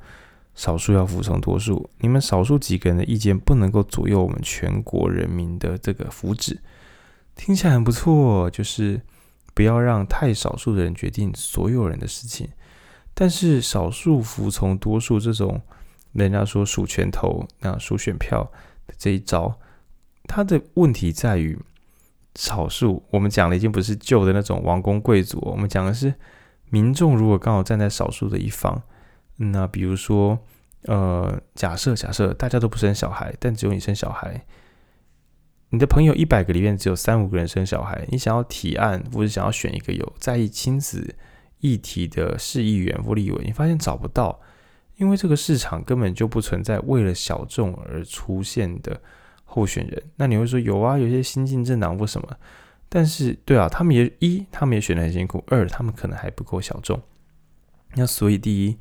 [0.56, 6.58] 少数要服从多数，你们少数几个人的意见不能够左右我们全国人民的这个福祉。
[7.36, 9.00] 听起来很不错，就是
[9.62, 12.50] 不要让太少数的人决定所有人的事情。
[13.14, 15.62] 但是少数服从多数这种，
[16.14, 18.44] 人家说数拳头那数选票
[18.88, 19.60] 的这一招，
[20.24, 21.56] 它的问题在于
[22.34, 23.06] 少数。
[23.12, 26.12] 我们讲的已经不是旧的那种王公贵族，我们讲的是
[26.72, 27.16] 民众。
[27.16, 28.82] 如果刚好站在少数的一方，
[29.36, 30.40] 那比如说，
[30.86, 34.44] 呃，假设假设大家都不生小孩，但只有你生小孩，
[35.74, 41.16] 你的朋友一百个里面只有三五个人生小孩，你想要提案或者想要选一个有在意亲子
[41.60, 44.38] 议题的市议员或立委，你发现找不到，
[44.98, 49.00] 因为这个市场根本就不存在为了小众而出现的
[49.46, 50.04] 候选人。
[50.18, 52.28] 那你会说有啊，有些新进政党或什么，
[52.90, 57.02] 但是对啊，他们也一，他们也选得很辛苦；二，他们可能还不够小众。
[57.96, 58.78] 那所以第一，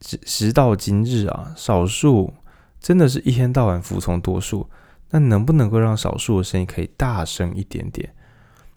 [0.00, 2.32] 直时到今日啊，少数
[2.80, 4.70] 真的是一天到晚服从多数，
[5.10, 8.14] 那能不能够让少数的声音可以大声一点点？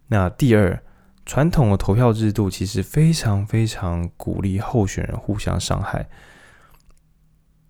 [0.07, 0.81] 那第二。
[1.23, 6.09] 传统的投票制度其实非常非常鼓励候选人互相伤害。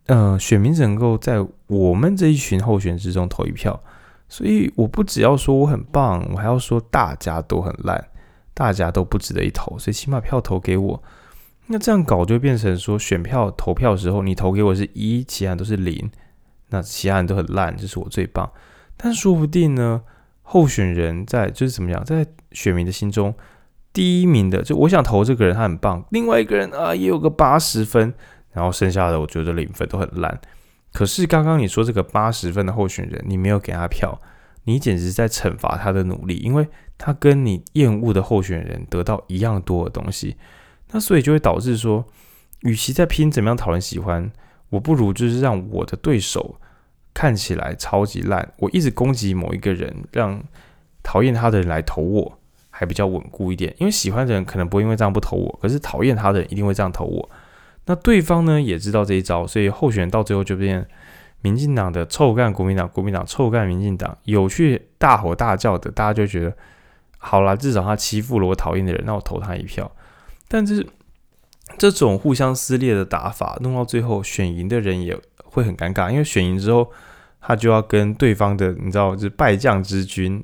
[0.06, 3.84] 呃，选民只能够在我们这一群候选之中投一票，
[4.30, 8.08] 所以我不只要说我很棒，我还要说大家都很烂，
[8.54, 11.04] 大家都不值得一投，所以起码票投给我。
[11.68, 16.10] 那这样搞就变成说，选票投票的时候，你投给我是一，其他都是零，
[16.72, 18.52] 那其他人都很烂，就是我最棒。
[18.98, 20.02] 但说不定呢？
[20.42, 23.34] 候选人在就是怎么样，在选民的心中，
[23.94, 26.06] 第一名的就我想投这个人，他很棒。
[26.10, 28.14] 另外一个人啊，也有个八十分，
[28.52, 30.42] 然后剩下的我觉得零分都很烂。
[30.92, 34.20] 可是刚刚你说这个八十分的候选人，你没有给他票，
[34.66, 40.36] 你简直在惩罚他的努力，因为他跟你厌恶的候选人得到一样多的东西。
[40.92, 42.06] 那所以就会导致说，
[42.64, 44.30] 与其在拼怎么样讨人喜欢，
[44.72, 46.58] 我不如就是让我的对手。
[47.14, 50.42] 看起来超级烂，我一直攻击某一个人，让
[51.04, 53.76] 讨厌他的人来投我，还比较稳固一点。
[53.80, 57.30] 因为喜欢的人可能不会因为这样不投我，可是讨厌他的人一定会这样投我。
[57.86, 60.88] 那对方呢也知道这一招，所以候选人到最后就变
[61.42, 66.56] 民进党的臭干国民党，国民党臭干民进党，有去大吼大叫的，大家就觉得
[67.18, 69.92] 好啦，至少他欺负了我讨厌的人，那我投他一票。
[70.48, 70.88] 但是
[71.78, 75.20] 这种互相撕裂的打法，弄到最后选赢的人也。
[75.54, 76.90] 会很尴尬，因为选赢之后，
[77.42, 80.42] 他就要跟对方的，你知道，就是败将之军，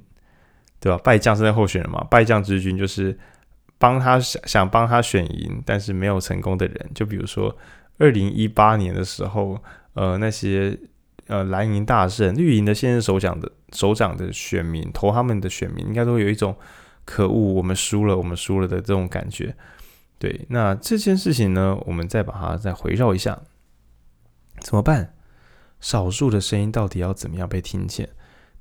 [0.82, 0.98] 对吧？
[1.02, 3.18] 败将是那候选人嘛，败将之军就是
[3.78, 6.92] 帮他想想帮他选赢，但是没有成功的人。
[6.94, 7.56] 就比如说
[8.00, 9.58] 二零一八年的时候，
[9.94, 10.78] 呃，那些
[11.28, 16.54] 呃蓝营大胜、绿营的现任首长的首长的选民投他们的选民，应该都有一种
[17.06, 19.56] 可恶，我们输了，我们输了的这种感觉。
[20.20, 23.40] 对，那这件事情呢，我们再把它再回绕一下。
[24.60, 25.14] 怎么办？
[25.80, 28.10] 少数的声音到底要怎么样被听见？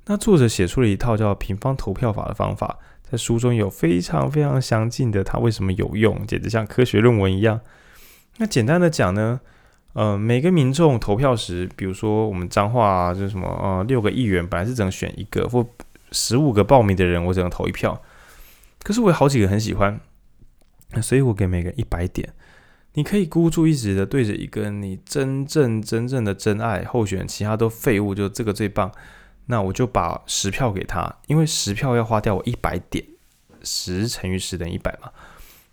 [0.05, 7.59] 那作者写出了一套叫平方投票法的方法，在书中有非常非常详尽的，它为什么有用，简直像科学论文一样。
[8.37, 9.41] 那简单的讲呢，
[9.93, 15.65] 呃，每个民众投票时，比如说我们彰化啊，就是什么呃六个议员，本来是只能选一个，或
[16.11, 17.99] 十五个报名的人，我只能投一票。
[18.83, 19.99] 可是我有好几个很喜欢，
[20.91, 22.33] 那所以我给每个一百点。
[22.93, 28.91] 你可以孤注一掷的对着一个你真正真正的真爱候选人，其他都废物，就这个最棒。
[29.45, 33.05] 那我就把十票给他，因为十票要花掉我一百点，
[33.61, 35.11] 十乘以十等于一百嘛。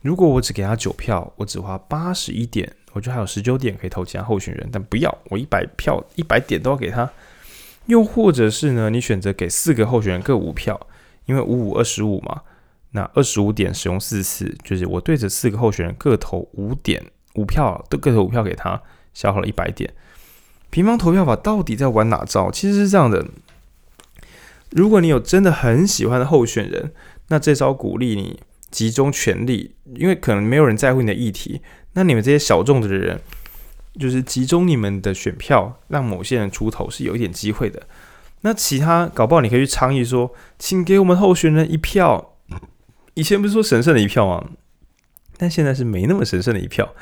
[0.03, 4.69] 如果我只给他九票，我只花八十一点，我就还有十九点可以投其他候选人。
[4.71, 7.11] 但不要，我一百票一百点都要给他。
[7.87, 10.79] 又或者是呢，你选择给四个候选人各五票，
[11.25, 12.43] 因为五五二十五嘛。
[12.97, 17.05] 那二十五点使用四次，就是我对着四个候选人各投五点。
[17.35, 18.81] 五票都各投五票给他，
[19.13, 19.93] 消耗了一百点。
[20.71, 22.49] 平方投票法到底在玩哪招？
[22.53, 23.27] 其实是这样的：
[24.71, 26.93] 如果你有真的很喜欢的候选人，
[27.27, 28.39] 那这招鼓励你
[28.71, 31.61] 集中全力，因为可能没有人在乎你的议题。
[31.95, 33.21] 那你们这些小众的人，
[33.99, 37.83] 就是集中你们的选票，让某些人出头是有一点机会的。
[38.43, 42.34] 那其他搞不好你可以去倡议说，请给我们候选人一票。
[43.15, 44.51] 以前不是说神圣的一票吗？
[45.37, 46.95] 但现在是没那么神圣的一票。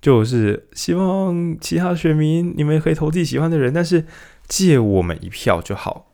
[0.00, 4.04] 就是希望其他选民你们可以投自己喜欢的人，但是
[4.46, 6.12] 借我们一票就好。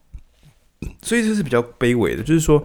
[1.03, 2.65] 所以这是比较卑微的，就是说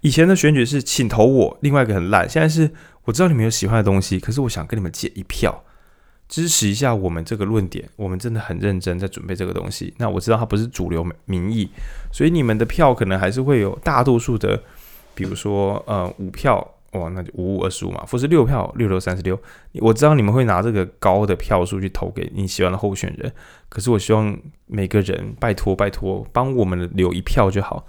[0.00, 2.26] 以前的选举是请投我，另外一个很烂。
[2.26, 2.70] 现在是
[3.04, 5.62] 我知道你们有喜欢的东西，可是我想跟你们借一票，
[6.26, 7.86] 支持一下我们这个论点。
[7.96, 9.92] 我们真的很认真在准备这个东西。
[9.98, 11.68] 那我知道它不是主流民意，
[12.10, 14.62] 所以你们的票可能还是会有大多数的，
[15.24, 16.66] 比如说呃五票。
[16.94, 19.40] 哇，那就五五二十五嘛，或是六票六六三十六。
[19.74, 23.32] 我知道你们会拿这个高的票数去投给你喜欢的候选人，
[23.68, 27.86] 可是我希望每个人拜托拜托帮我们留一票就好。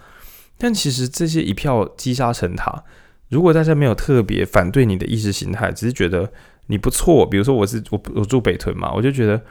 [0.56, 2.84] 但其实这些一票积沙成塔，
[3.30, 6.32] 如果大家没有特别反对你的意识形态，只是觉得
[6.68, 9.42] 你不错，比如说我是我我住北屯嘛，我就觉得，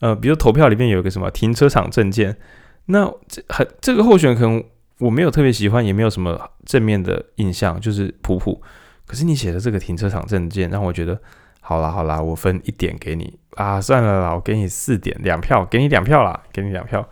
[0.00, 2.36] 呃，比如投票里面有一个什么停车场证件，
[2.84, 4.62] 那这很这个候选人可能
[5.00, 8.62] 我没有特别喜欢，也没有什么正面的印象，就是普普。
[9.06, 11.20] 可是你写的这个停车场证件，让我觉得，
[11.60, 17.08] 好啦好啦，我分一点给你啊，算了啦，我给你四点，两票，给你两票啦，给你两票。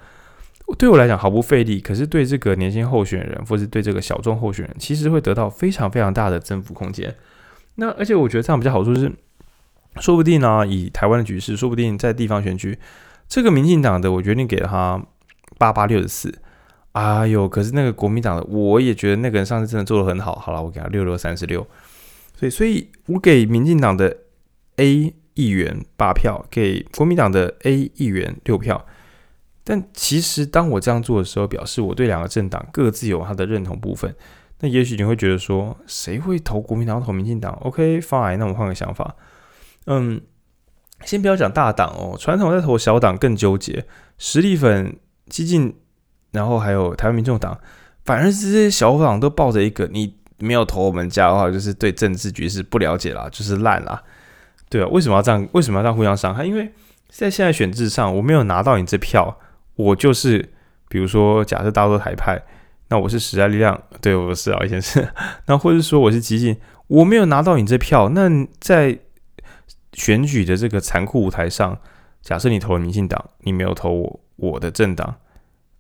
[0.77, 7.13] 对我来讲毫不费力，可是对这个年轻候选人，或是对这个小众候选人，其实会得到非常非常大的增幅空间。
[7.77, 9.11] 那而且我觉得这样比较好处是，
[9.97, 12.79] 说不定呢、以台湾的局势，说不定在地方选举，
[13.27, 15.03] 这个民进党的我决定给他
[15.57, 16.39] 八八六十四。
[16.99, 20.35] 哎呦，可是那个国民党的，我也觉得那个人上次真的做的很好。
[20.35, 21.65] 好了，我给他六六三十六。
[22.35, 24.17] 所以，所以我给民进党的
[24.77, 28.85] A 议员八票，给国民党的 A 议员六票。
[29.63, 34.13] 但其实，当我这样做的时候，表示我对两个政党各自有他的认同部分。
[34.61, 39.15] 那也许你会觉得说，谁会投国民党投民进党？OK，fine，那我换个想法。
[39.87, 40.21] 嗯，
[41.05, 43.85] 先不要讲大党哦，传统在投小党更纠结，
[44.17, 44.97] 实力粉、
[45.29, 45.77] 激进，
[46.31, 47.59] 然后还有台湾民众党，
[48.05, 54.03] 反而是这些小党都抱着一个，你没有投我们家的话，就是对政治局势不了解啦，就是烂啦。
[54.69, 55.49] 对啊，为什么要这样？
[55.53, 56.45] 为什么要这样互相伤害？
[56.45, 56.73] 因为
[57.09, 59.39] 在现在选制上，我没有拿到你这票。
[59.77, 60.51] 我就是，
[60.89, 62.43] 比如说，假设大家都台派，
[62.89, 65.09] 那我是时代力量，对，我是啊，以前是，
[65.47, 66.57] 那或者说我是激进，
[66.89, 68.99] 我没有拿到你这票，那在
[69.93, 71.79] 选举的这个残酷舞台上，
[72.23, 75.15] 假设你投了民进党，你没有投我，我的政党，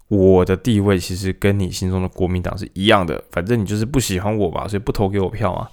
[0.09, 5.69] 我的地位其实跟你心中的国民党是一样的，反正你就是不喜欢我吧，所以不投给我票嘛，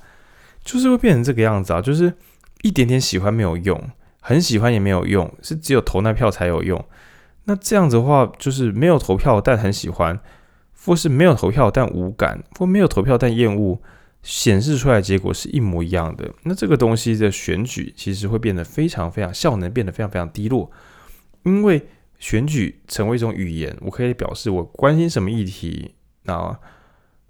[0.63, 2.13] 就是会变成这个样子啊，就是
[2.62, 3.82] 一点点喜欢没有用，
[4.19, 6.84] 很喜欢也没有用，是只有投那票才有用。
[7.45, 10.19] 那这样子的话，就是没有投票但很喜欢，
[10.86, 13.80] 或是没有投票但无感，或没有投票但厌恶，
[14.21, 16.30] 显示出来结果是一模一样的。
[16.43, 20.69] 那这个东西的选举其实会变得非常非常效能变得非常非常低落，
[21.43, 21.88] 因为
[22.26, 26.60] 选举成为一种语言，我可以表示我关心什么议题，那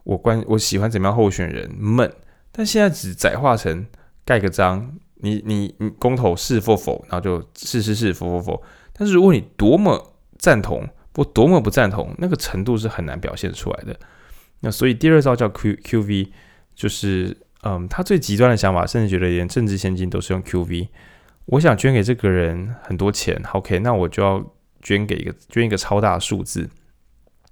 [0.06, 2.10] 我关我喜欢怎么样候选人们，
[2.50, 3.86] 但现在只窄化成
[4.24, 8.64] 盖个章，你你你公投是否否，然后就是是是否否否。
[8.94, 14.00] 但是如果你多么赞同或多么不赞同，那个程度是很难表现出来的。
[14.62, 16.30] 那所以第二招叫 Q QV，
[16.74, 20.88] 就是嗯，他最极端的想法，甚至觉得连政治献金都是用 QV。
[21.48, 24.55] 我想捐给这个人很多钱，OK，那我就要
[24.86, 26.70] 捐给一个捐一个超大数字，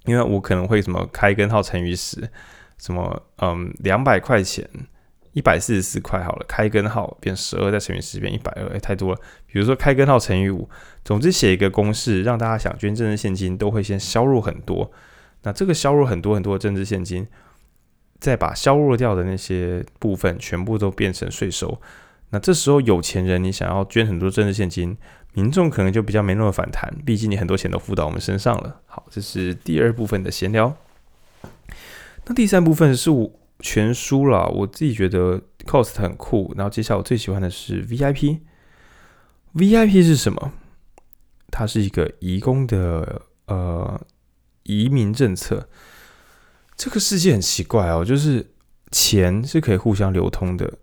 [0.06, 2.30] 因为我可能会什么开根号乘以十，
[2.78, 4.66] 什么嗯两百块钱。
[5.36, 9.20] 一百四十四块好了，开根号变十二，再乘以十变一百二，哎，太多了。
[9.48, 10.68] 比如说开根号乘以五，
[11.04, 14.92] 总之写一个公式，让大家想捐政治现金都会先削弱很多。
[15.42, 17.26] 那这个削弱很多很多的政治现金，
[18.20, 21.80] 再把削弱掉的那些部分全部都变成税收。
[22.30, 24.96] 那这时候有钱人你想要捐很多政治现金，
[25.34, 28.80] 民众可能就比较没那么反弹，毕竟你很多钱都付到我们身上了。
[28.86, 30.76] 好，这是第二部分的闲聊。
[32.26, 33.32] 那第三部分是我。
[33.60, 36.52] 全书了，我自己觉得 cost 很酷。
[36.54, 38.40] 然后接下来我最喜欢的是 VIP。
[39.54, 40.52] VIP 是什么？
[41.50, 43.98] 它是一个移工的呃
[44.64, 45.68] 移民政策。
[46.76, 48.50] 这个世界很奇怪哦，就是
[48.90, 50.74] 钱是可以互相流通的。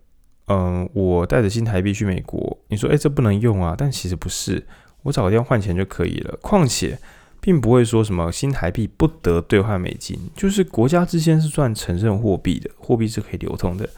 [0.52, 3.74] 嗯，我带着新台币去美国，你说诶，这不能用啊？
[3.78, 4.66] 但其实不是，
[5.02, 6.36] 我找个地方换钱就可以了。
[6.42, 6.98] 况且。
[7.44, 13.88] 并不会说什么新台币不得兑换美金，就是国家之间是算承认货币的，货币是可以流通的。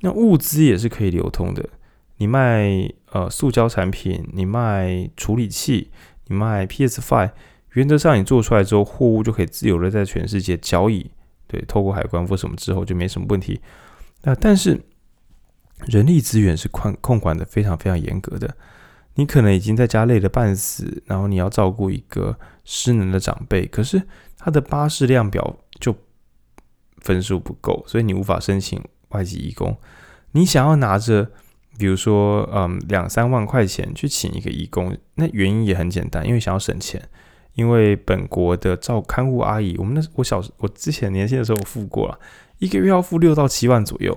[0.00, 1.66] 那物资也是可以流通的。
[2.18, 5.90] 你卖呃塑胶产品，你卖处理器，
[6.26, 7.30] 你卖 PS5，
[7.72, 11.10] 原则上你做出来之后，货物就可以自由的在全世界交易。
[11.46, 13.58] 对，透过海关或什么之后就没什么问题。
[14.24, 14.78] 那但是
[15.84, 18.56] 人力资源是控控管的非常非常严格的。
[19.14, 24.02] 你可能已经在家累得半死，然后你要照顾一个失能的长辈，可是
[24.38, 25.96] 他的巴士量表就
[26.98, 29.76] 分数不够，所以你无法申请外籍义工。
[30.32, 31.30] 你想要拿着，
[31.78, 37.02] 比如说，嗯，两三万块钱去请一个义工，那原因也很简单，因为想要省钱。
[37.54, 42.18] 因为本国的照看护阿姨，我们那我小我之前年轻的时候我付过了，
[42.58, 44.14] 一个月要付六到七万左右。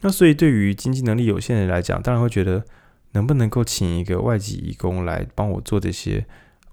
[0.00, 2.64] 那所以对于经济能力有限的人来讲，当然会觉得。
[3.12, 6.22] 能不能够请一个外籍移工来帮我做这些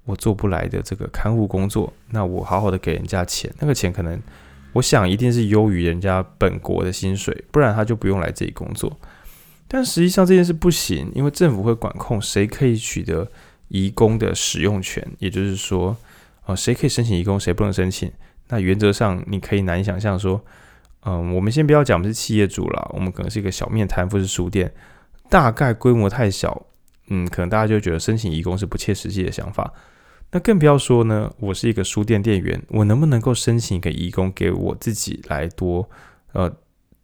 [0.03, 1.93] 我做不来的这个看护工作？
[2.09, 4.21] 那我好好的给人家钱，那个钱可能
[4.73, 8.99] 我想一定是优于人家本国的薪水，不然他就不用来这里工作。
[9.69, 13.25] 但实际上这件事不行，因为政府会管控谁可以取得
[13.69, 15.95] 移工的使用权，也就是说，
[16.45, 18.11] 啊，谁可以申请移工，谁不能申请。
[18.49, 20.43] 那原则上你可以难以想象说，
[21.05, 24.73] 嗯，我们先不要讲我们是企业主了，我们可能是一个小面摊或是书店，
[25.29, 26.65] 大概规模太小，
[27.07, 29.73] 嗯，可能大家就觉得申请义工是不切实际的想法。
[30.31, 35.87] 那更不要说呢，我是一个书店店员，我能不能够申请一个义工给我自己来多
[36.31, 36.51] 呃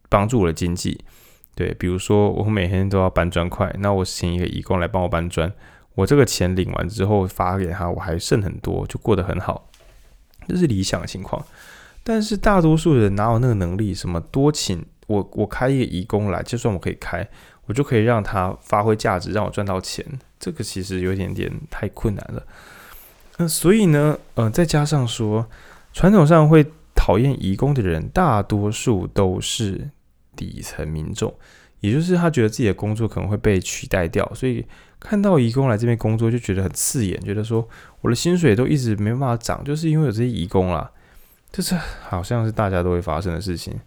[0.08, 1.04] 帮助我的经济？
[1.54, 5.52] 对，比如说我每天都要搬砖块，那我请一个义工来帮我搬砖，
[5.94, 9.70] 我这个钱领完之后发给他，我还剩很多，就过得很好，
[10.48, 11.46] 这是理想的情况。
[12.10, 13.94] 但是大多数人哪有那个能力？
[13.94, 17.30] 什么多请我，我开一个移工来，就算我可以开，
[17.68, 20.04] 我就可以让他发挥价值，让我赚到钱。
[20.40, 22.44] 这个其实有点点太困难了。
[23.38, 25.46] 那所以呢，呃，再加上说，
[25.94, 29.92] 传统上会讨厌移工的人，大多数都是。
[30.36, 31.36] 底层民众，
[31.82, 34.66] 也就是他觉得自己的工作可能会被取代掉，所以
[34.98, 37.68] 看到移工来这边工作就觉得很刺眼，觉得说
[38.00, 40.90] 我的薪水都一直没办法涨，就是因为有这些移工啦，
[41.52, 43.80] 这是好像是大家都会发生的事情。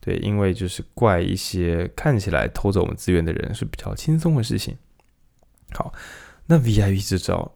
[0.00, 4.76] 对，因为就是怪一些看起来偷走我们资源的人是比较轻松的事情。
[5.72, 5.92] 好，
[6.46, 7.52] 那 VIP 这招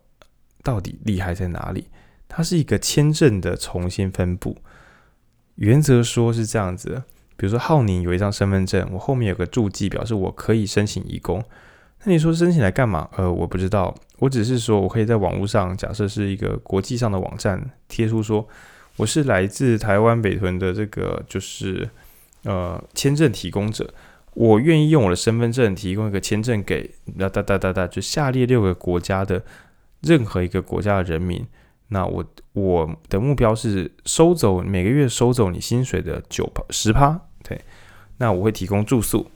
[0.62, 1.86] 到底厉害在哪里？
[2.28, 4.58] 它是一个签证的重新分布，
[5.54, 7.04] 原则说是这样子。
[7.36, 11.42] 比如说，浩宁有一张身份证，我后面有个注记，表示我可以申请移工。
[12.04, 13.08] 那你说申请来干嘛？
[13.16, 18.46] 呃，我不知道，我只是说我可以在网络上，假设是一个国际上的网站，贴出说
[19.02, 21.88] 我是来自台湾北屯的这个就是
[22.44, 23.92] 呃签证提供者，
[24.34, 26.88] 我愿意用我的身份证提供一个签证给
[27.18, 29.42] 哒哒哒哒哒，就下列六个国家的
[30.02, 31.44] 任何一个国家的人民。
[31.88, 37.20] 那我我的目标是收走每个月收走你薪水的九趴十趴。
[37.42, 37.60] 对，
[38.18, 39.28] 那我会提供住宿，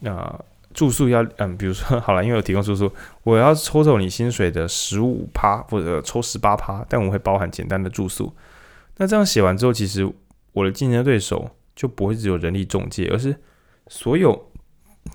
[0.00, 0.38] 那、
[0.74, 2.92] 住宿要嗯，比如说好了，因为我提供住宿，
[3.22, 8.30] 我要抽走你薪水的十五趴或者抽十八趴，但我会包含简单的住宿。
[8.96, 10.10] 那这样写完之后，其实
[10.52, 13.36] 我的竞争对手就不会只有人力中介，而是
[13.88, 14.50] 所有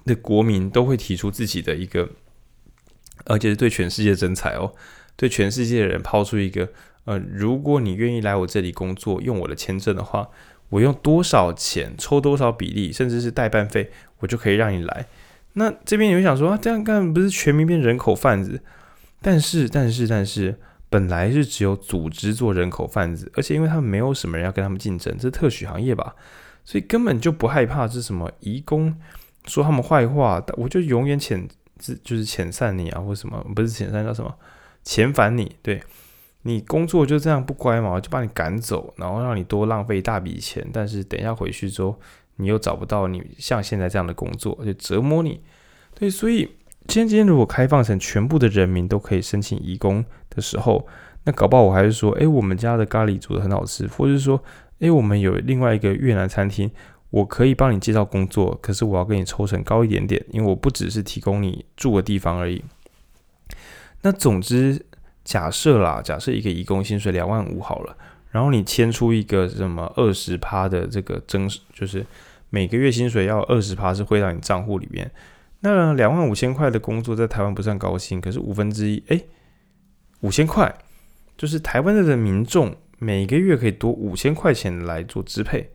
[0.05, 2.09] 的国民都会提出自己的一个，
[3.25, 4.73] 而且是对全世界征才哦，
[5.15, 6.69] 对全世界的人抛出一个，
[7.05, 10.29] 呃，如果你愿意来我这里工作，用我的签证的话。
[10.71, 15.05] 我用多少钱抽多少比例，甚至是代办费，我就可以让你来。
[15.55, 18.61] 那这边你会想说，啊，这样干不是全民变人口贩子？
[19.21, 20.57] 但是，但是，但是，
[20.91, 26.13] 本来是只有组织做人口贩子，而且因为他们没有什么人要跟他们竞争，这是特许行业吧，
[26.65, 28.95] 所以根本就不害怕是什么移工
[29.45, 31.47] 说他们坏话，我就永远遣
[32.03, 34.35] 就是遣散你啊，或什么不是遣散叫什么
[34.85, 35.81] 遣返你，对。
[36.43, 40.67] 你工作就这样不乖嘛，就把你赶走，然后让你多浪费一大笔钱。
[40.73, 41.95] 但是等一下回去之后，
[42.37, 45.39] 你又找不到你像现在这样的工作，就折磨你。
[45.93, 46.49] 对，所以
[46.87, 50.87] 今天今天如果开放成全部的人民都可以申请移工的时候，
[51.25, 54.43] 那搞不好我还是说，诶，我们家的咖喱煮得很好吃，或者是说，
[54.79, 56.71] 诶，我们有另外一个越南餐厅，
[57.11, 62.63] 我可以帮你介绍工作，可是我要给你抽成高一点点，因为我不只是提供你住的地方而已。
[64.01, 64.85] 那总之。
[65.23, 67.95] 假设啦，假设一个义工薪水两万五好了，
[68.31, 72.03] 然后你签出一个什么二十趴的这个增，就是
[72.49, 75.09] 每个月薪水要二十趴是汇到你账户里面。
[75.59, 79.21] 那两万五千块的工作在台湾不算高薪，可是五分之一，哎，
[80.21, 80.73] 五千块，
[81.37, 85.69] 就是台湾的民众每个月可以多五千块钱来做支配，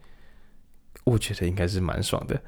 [1.05, 2.41] 我觉得应该是蛮爽的。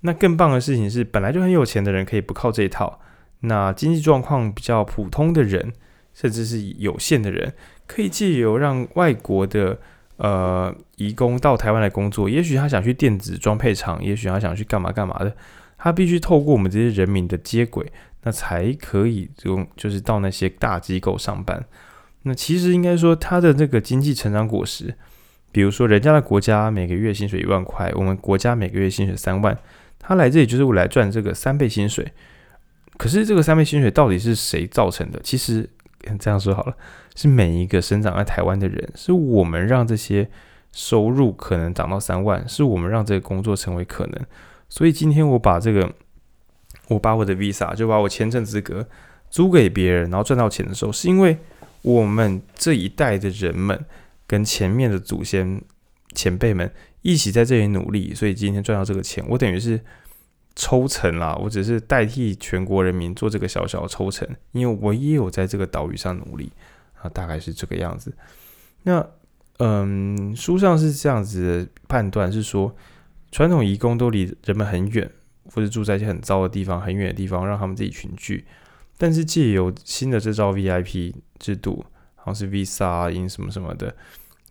[0.00, 3.00] 那更棒的事情是，本来就很有钱的人可以不靠这一套，
[3.40, 5.72] 那经济状况比较普通的人。
[6.14, 7.54] 甚至是有限的人，
[7.86, 9.78] 可以借由让外国的
[10.18, 15.34] 呃移工到台湾来工作，也许他想去电子装配厂，也许他想去干嘛干嘛的，
[15.82, 17.90] 他必须透过我们这些人民的接轨，
[18.22, 21.64] 那才可以用就是到那些大机构上班。
[22.22, 24.94] 那其实应该说他的这个经济成长果实，
[25.50, 29.58] 比如说人家的国家每个月薪水一万块，我们国家每个月薪水三万，
[29.98, 32.12] 他来这里就是为了来赚这个三倍薪水。
[32.96, 35.20] 可是这个三倍薪水到底是谁造成的？
[35.24, 35.68] 其实。
[36.18, 36.76] 这样说好了，
[37.14, 40.28] 是每一个生长在台湾的人，是我们让这些
[40.72, 44.20] 收入可能涨到三万，是我们让这个工作成为可能。
[44.72, 45.92] 所以今天我把这个，
[46.88, 48.88] 我把我的 Visa 就把我签证资格
[49.28, 51.36] 租给别人，然后赚到钱的时候，是因为
[51.82, 53.84] 我们这一代的人们
[54.26, 55.60] 跟前面的祖先
[56.14, 59.78] 前辈们一起在这里努力，所以今天赚到这个钱，我等于是。
[60.54, 66.52] 抽成啦，我只是代替全国人民做这个小小的抽成，因为我也有在这个岛屿上努力
[67.00, 68.14] 啊，大概是这个样子。
[68.82, 69.02] 那
[69.60, 72.76] 嗯，书上是这样子的判断，是说
[73.32, 75.10] 传统移工都离人们很远，
[75.46, 78.44] 或者住在一些很糟的地方、很远的地方，让他们自己群聚。
[78.98, 83.96] 但是借由新的这招 VIP 制度，好像是 Visa 因什么什么的，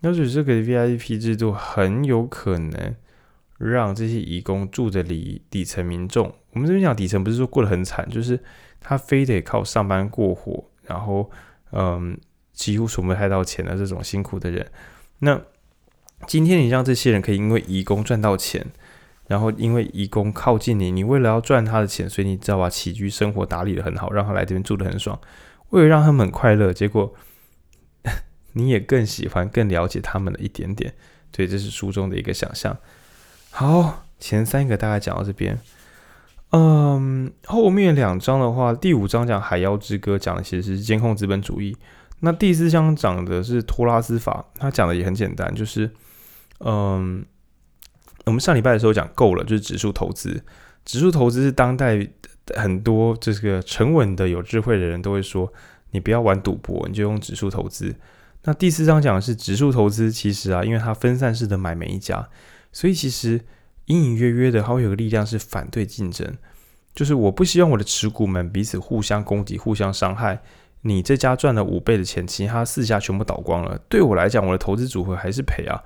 [0.02, 2.96] 要是这个 VIP 制度很有可能
[3.60, 8.38] 让这些移工住的里底层民众，我们这边讲底层不是说过得很惨，就是
[8.80, 11.30] 他非得靠上班过活，然后
[11.72, 12.18] 嗯，
[12.52, 14.70] 几乎存不太到钱的这种辛苦的人。
[15.20, 15.40] 那
[16.28, 18.66] 今天你让这些人可以因为移工赚到钱，
[19.28, 25.20] 然后因为移工靠近你，你为了要赚他的钱，所以你知道把起居生活打理得很好，让他来这边住得很爽，
[25.70, 27.14] 为了让他们很快乐，结果。
[28.54, 30.94] 你也更喜欢、更了解他们的一点点，
[31.32, 32.76] 对，这是书中的一个想象。
[33.50, 35.58] 好，前三个大概讲到这边。
[36.50, 41.78] 嗯，后面两章的话，第五章讲《海妖之歌》，讲的其实是监控资本主义。
[42.20, 45.90] 那第四章讲的是托拉斯法，他讲的也很简单，就是
[46.64, 47.26] 嗯，
[48.26, 50.44] 我们上礼拜的时候讲够了，就是指数投资。
[50.86, 52.08] 指数投资是当代
[52.56, 55.52] 很多这个沉稳的、有智慧的人都会说，
[55.92, 57.96] 你不要玩赌博，你就用指数投资。
[58.44, 62.28] 那第四章讲的是指数投资，其实啊，因为它分散式的买每一家，
[62.72, 63.40] 所以其实
[63.86, 66.36] 隐隐约约的，它会有个力量是反对竞争，
[66.96, 70.42] 就是我不希望我的持股们彼此互相攻击、互相伤害。
[70.82, 75.84] 你这家赚了五倍的钱，其他四家全部倒光了，对我来讲，我的投资组合还是赔啊。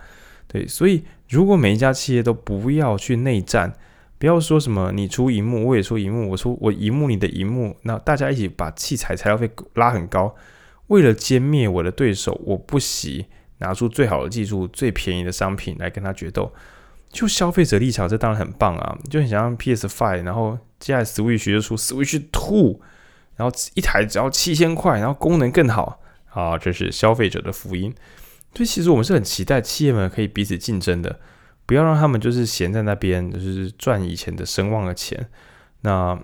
[0.47, 3.73] 对，所以如果每一家企业都不要去内战，
[4.17, 10.35] 不要说什么你出萤幕，我也出萤幕，我出我萤幕，你的萤幕，那大家一起把器材材料费拉很高。
[10.87, 13.25] 为了歼灭我的对手，我不惜
[13.57, 16.53] 拿出最好的技术、最便宜的商品来跟他决斗。
[17.11, 18.97] 就消费者立场，这当然很棒啊！
[19.09, 22.79] 就很想让 PS Five，然后接下来 Switch 就出 Switch Two，
[23.37, 25.99] 然后一台只要七千块，然后功能更好
[26.31, 26.57] 啊！
[26.57, 27.93] 这是消费者的福音。
[28.55, 31.19] 所以其实我们是很期待企业们可以彼此竞争的，
[31.65, 35.29] 不要让他们就是闲在那边，就是赚以前的声望的钱。
[35.81, 36.19] 那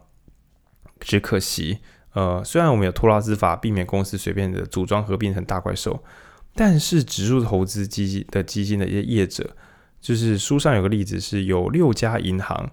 [0.99, 1.79] 只可惜。
[2.13, 6.03] 呃，虽然我们有托拉斯法，避免公司随便的组装合并成大怪兽，
[6.53, 9.55] 但是指数投资基金的基金的一些业者，
[10.01, 12.69] 就是书上有个例子，是有六家银行，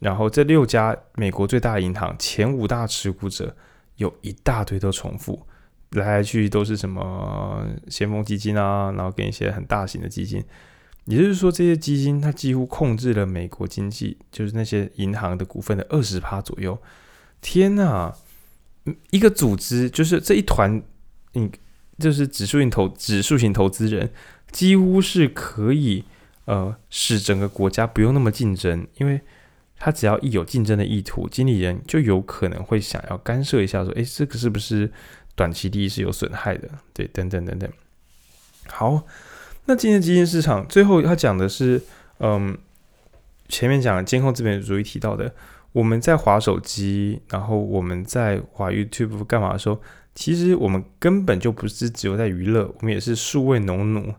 [0.00, 3.56] 然后这六家美国最大的银行前五大持股者
[3.96, 5.44] 有一大堆都重复，
[5.92, 10.42] 来来去都是什么先锋基金啊，然后跟一些很大型的基金，
[11.04, 16.78] 也就是说这些基金它几乎控制了美国经济，就是那些银行的股份的二十趴左右，
[17.40, 18.14] 天呐！
[19.12, 20.82] 一个组织就是这一团，
[21.34, 21.48] 你，
[22.00, 24.10] 就是指数型投指数型投资人，
[24.50, 26.04] 几乎是可以
[26.46, 29.20] 呃使整个国家不用那么竞争，因为
[29.76, 34.90] 他只要一有竞争的意图，经理人就有可能会想要干涉一下，说，诶，这个是不是
[35.34, 36.68] 短期利益是有损害的？
[36.92, 37.70] 对，等等等等。
[38.68, 39.02] 好，
[39.66, 41.82] 那今天基金市场最后他讲的是，
[42.18, 42.56] 嗯，
[43.48, 45.34] 前面讲监控资本主义提到的。
[45.72, 49.80] 我们在划手机，然后我们在划 YouTube 干嘛的时候，
[50.14, 54.12] 其实我们根本就不是只有在娱乐，我们也是数位农奴。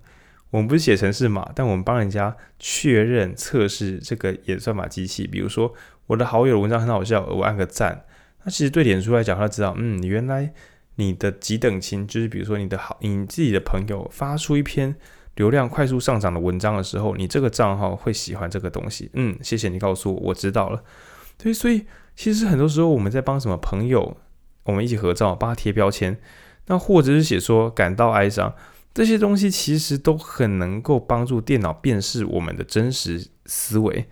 [0.49, 5.27] 我们不是写程式码，但我们帮人家确认测试这个演算法机器。
[5.27, 5.71] 比如说，
[6.07, 8.03] 我的好友的文章很好笑，我按个赞。
[8.43, 10.51] 那其实对脸书来讲，他知道，嗯，原来
[10.95, 14.95] 你的几等亲，就是比如说你的好，你自己的朋友发出一篇
[15.35, 19.09] 流量快速上涨的文章的时候，你这个账号会喜欢这个东西。
[19.13, 20.83] 嗯，谢谢你告诉我，我知道了。
[21.37, 21.85] 对，所以
[22.15, 24.17] 其实很多时候我们在帮什么朋友，
[24.63, 26.19] 我们一起合照，帮他贴标签，
[26.67, 28.53] 那或者是写说感到哀伤，
[28.93, 34.07] 这些东西其实都很能够帮助电脑辨识我们的真实思维。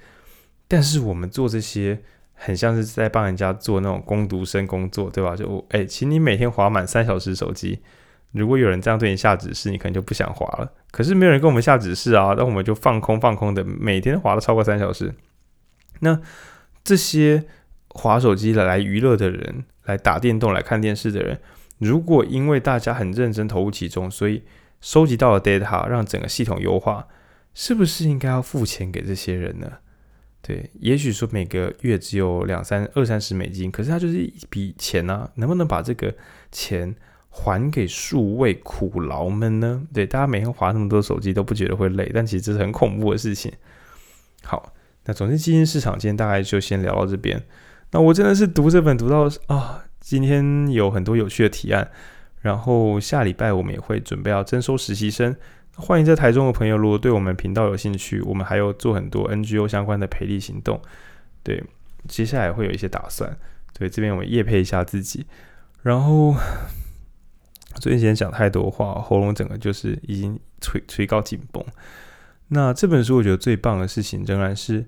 [0.67, 2.01] 但是我们做这些，
[2.43, 5.35] 很像是在帮人家做那种工读生工作，对吧？
[5.35, 7.79] 就哎，请你每天滑满三小时手机。
[8.31, 10.71] 如果有人这样对你下指示，你可能就不想滑了。
[10.91, 15.13] 可是没有人跟我们下指示啊，那我们就放空放空的，每天滑了超过三小时。
[15.99, 16.19] 那。
[16.83, 17.43] 这些
[17.89, 21.39] 滑手机来来娱乐的人，来打电动、来看电视的人，
[21.77, 24.41] 如果因为大家很认真投入其中，所以
[24.81, 27.07] 收集到了 data，让整个系统优化，
[27.53, 29.73] 是不是应该要付钱给这些人呢？
[30.41, 36.13] 对，也许说每个月只有两三二三十美金，可是它就是一笔钱啊，能不能把这个
[36.51, 36.95] 钱
[37.29, 39.83] 还给数位苦劳们呢？
[39.93, 43.51] 对，大家每天划那么多手机都不觉得会累，但其实这是很恐怖的事情。
[44.43, 44.73] 好。
[45.05, 47.41] 那总之，基金市场今天大概就先聊到这边。
[47.89, 51.89] 那我真的是读这本读到啊，今天有很多有趣的提案。
[52.41, 55.35] 然后下礼拜我们也会准备要征收实习生，
[55.81, 60.79] 欢迎在台中的朋友，如果对我们频道有兴趣，我们还有做很多 NGO 相关的培力行动。
[61.41, 61.63] 对，
[62.07, 63.35] 接下来会有一些打算。
[63.73, 65.25] 对，这边我们业配一下自己。
[65.81, 66.35] 然后
[67.81, 71.65] 最近今天讲太多话，喉咙整个就是已经垂垂高紧绷。
[72.49, 74.85] 那这本书我觉得最棒的事情仍然是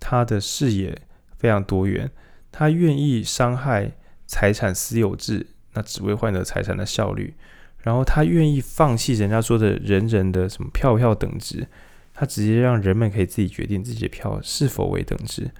[0.00, 1.00] 他的视野
[1.38, 2.10] 非常多元，
[2.50, 3.92] 他愿意伤害
[4.26, 7.34] 财产私有制，那只为换得财产的效率，
[7.82, 11.66] 然后他愿意放弃人家说的人人的什么票票等值，
[12.14, 15.50] 他直接让人们可以自己决定自己的票是否为等值。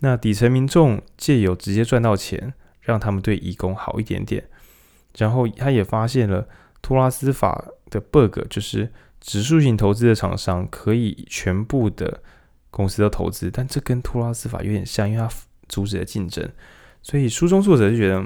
[0.00, 4.44] 那底层民众借由直接赚到钱，让他们对义工好一点点。
[5.16, 6.48] 然后他也发现了
[6.80, 8.90] 托拉斯法的 bug，就是
[9.20, 12.22] 指数型投资的厂商可以全部的
[12.70, 15.32] 公司都投资，但这跟托拉斯法有点像，因为它
[15.68, 16.50] 阻止了竞争。
[17.02, 18.24] 所以书中作者就觉得，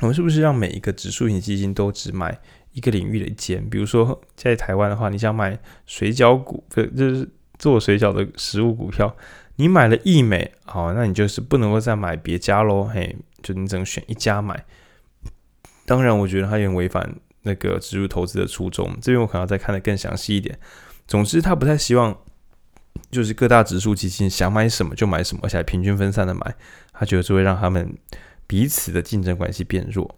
[0.00, 2.38] 我们是不是让每一个指数型基金都只买
[2.72, 3.68] 一个领域的一间？
[3.68, 7.28] 比如说在台湾的话，你想买水饺股，不就是
[7.58, 9.14] 做水饺的食物股票？
[9.56, 14.64] 你买了义美，好，那你就是不能够再买别家喽，嘿，就你只能选一家买。
[15.84, 18.96] 当然，我觉得它有点违反那个指数投资的初衷。
[19.02, 20.56] 这边我可能要再看得更详细一点。
[21.08, 22.16] 总之，他不太希望
[23.10, 26.54] 就是各大指数基金想买什么就买什么，而且还平均分散的买。
[26.92, 27.92] 他觉得这会让他们
[28.48, 30.12] 彼此的竞争关系变弱。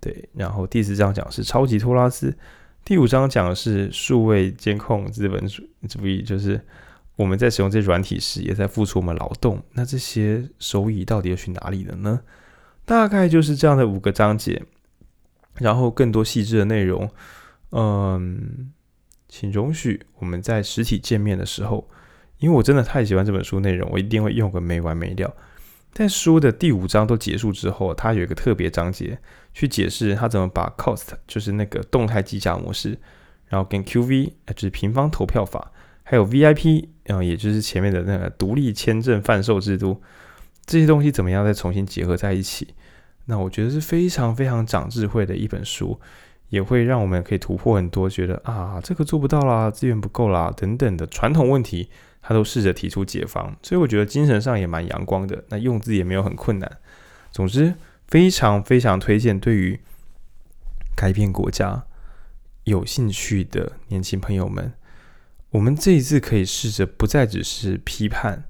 [0.00, 2.34] 对，然后第四章讲的是超级托拉斯，
[2.82, 5.46] 第五章讲的是数位监控资本
[5.86, 6.58] 主义，就是。
[7.14, 9.62] 我们在使用这软体时，也在付出我们劳动。
[9.74, 12.22] 那这些收益到底要去哪里了呢？
[12.86, 14.62] 大概就是这样的五个章节，
[15.58, 17.08] 然后更多细致的内容，
[17.72, 18.72] 嗯，
[19.28, 21.86] 请容许我们在实体见面的时候，
[22.38, 25.36] 因为我真的太喜欢这本书内容，我一定会用个没完没了。
[25.92, 29.18] 在书的第五章都结束之后，它有一个特别章节
[29.52, 32.98] 去解释它怎么把 cost，就是那个动态计价模式，
[33.48, 35.70] 然后跟 QV，就是平方投票法。
[36.04, 40.02] 还有 VIP，然后也就是前面的那个独立签证贩售制度，
[40.66, 42.74] 这些东西怎么样再重新结合在一起？
[43.26, 46.00] 那我觉得是非常非常长智慧的一本书，
[46.48, 51.88] 也会让我们可以突破很多觉得啊这个做不到啦，资源不够啦等等的传统问题，
[52.22, 55.44] 他都试着提出解方，所以我觉得精神上也蛮阳光的。
[55.48, 56.78] 那用字也没有很困难，
[57.32, 57.74] 总之
[58.06, 59.78] 非常非常推荐对于
[60.96, 61.84] 改变国家
[62.64, 64.72] 有兴趣的年轻朋友们。
[65.50, 68.44] 我们这一次可以试着不再只是批判，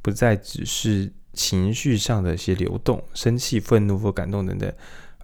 [0.00, 4.72] 不再只是情绪上的一些流动，生气、愤怒或感动等等，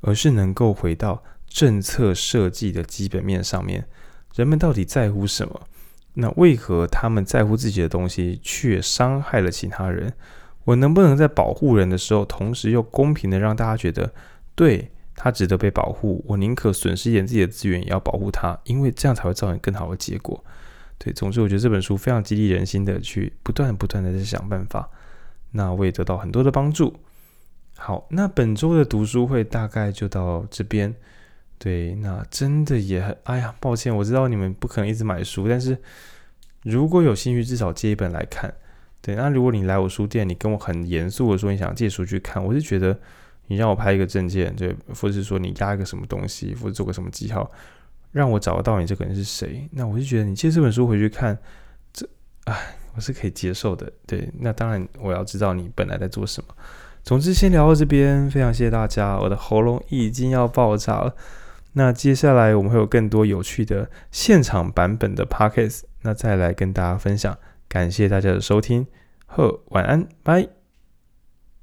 [0.03, 3.86] 而是能够回到政策设计的基本面上面。
[4.34, 5.68] 人们到底在乎什么？
[6.14, 10.12] 那为何他们在乎自己的东西，却伤害了其他人？
[10.64, 14.12] 我能不能在保护人的时候，同时又公平的让大家觉得，
[14.54, 16.22] 对，他值得被保护？
[16.28, 20.44] 我宁可损失一点自己的资源，也要保护他，因为这样才会造成更好的结果。
[20.98, 24.88] 对，总之我觉得这本书非常激励人心的，去不断不断的在想办法。
[25.50, 26.94] 那我也得到很多的帮助。
[27.76, 30.94] 好，那本周的读书会大概就到这边。
[31.62, 35.78] 对，那真的也很，哎呀，抱歉，我知道你们不可能一直买书，但是
[36.64, 38.52] 如果有兴趣，至少借一本来看。
[39.00, 42.98] 对，那如果你来我书店，你跟我很严肃的说你想借书去看，我是觉得
[43.46, 47.48] 你让我拍一个证件，对，或者是说你压一个什么东西，或者做个什么记号。
[48.10, 49.68] 让我找得到你这个人是谁？
[49.70, 51.38] 那我就觉得你借这本书回去看，
[51.92, 52.04] 这，
[52.46, 53.88] 哎，我是可以接受的。
[54.04, 56.52] 对，那当然我要知道你本来在做什么。
[57.04, 59.16] 总之，先聊到这边，非常谢谢大家。
[59.16, 61.14] 我的喉咙已经要爆炸了。
[61.74, 67.36] 那接下来我们会有更多有趣的现场版本的 pockets，那再来跟大家分享。
[67.68, 68.86] 感谢大家的收听，
[69.26, 70.61] 呵，晚安，拜。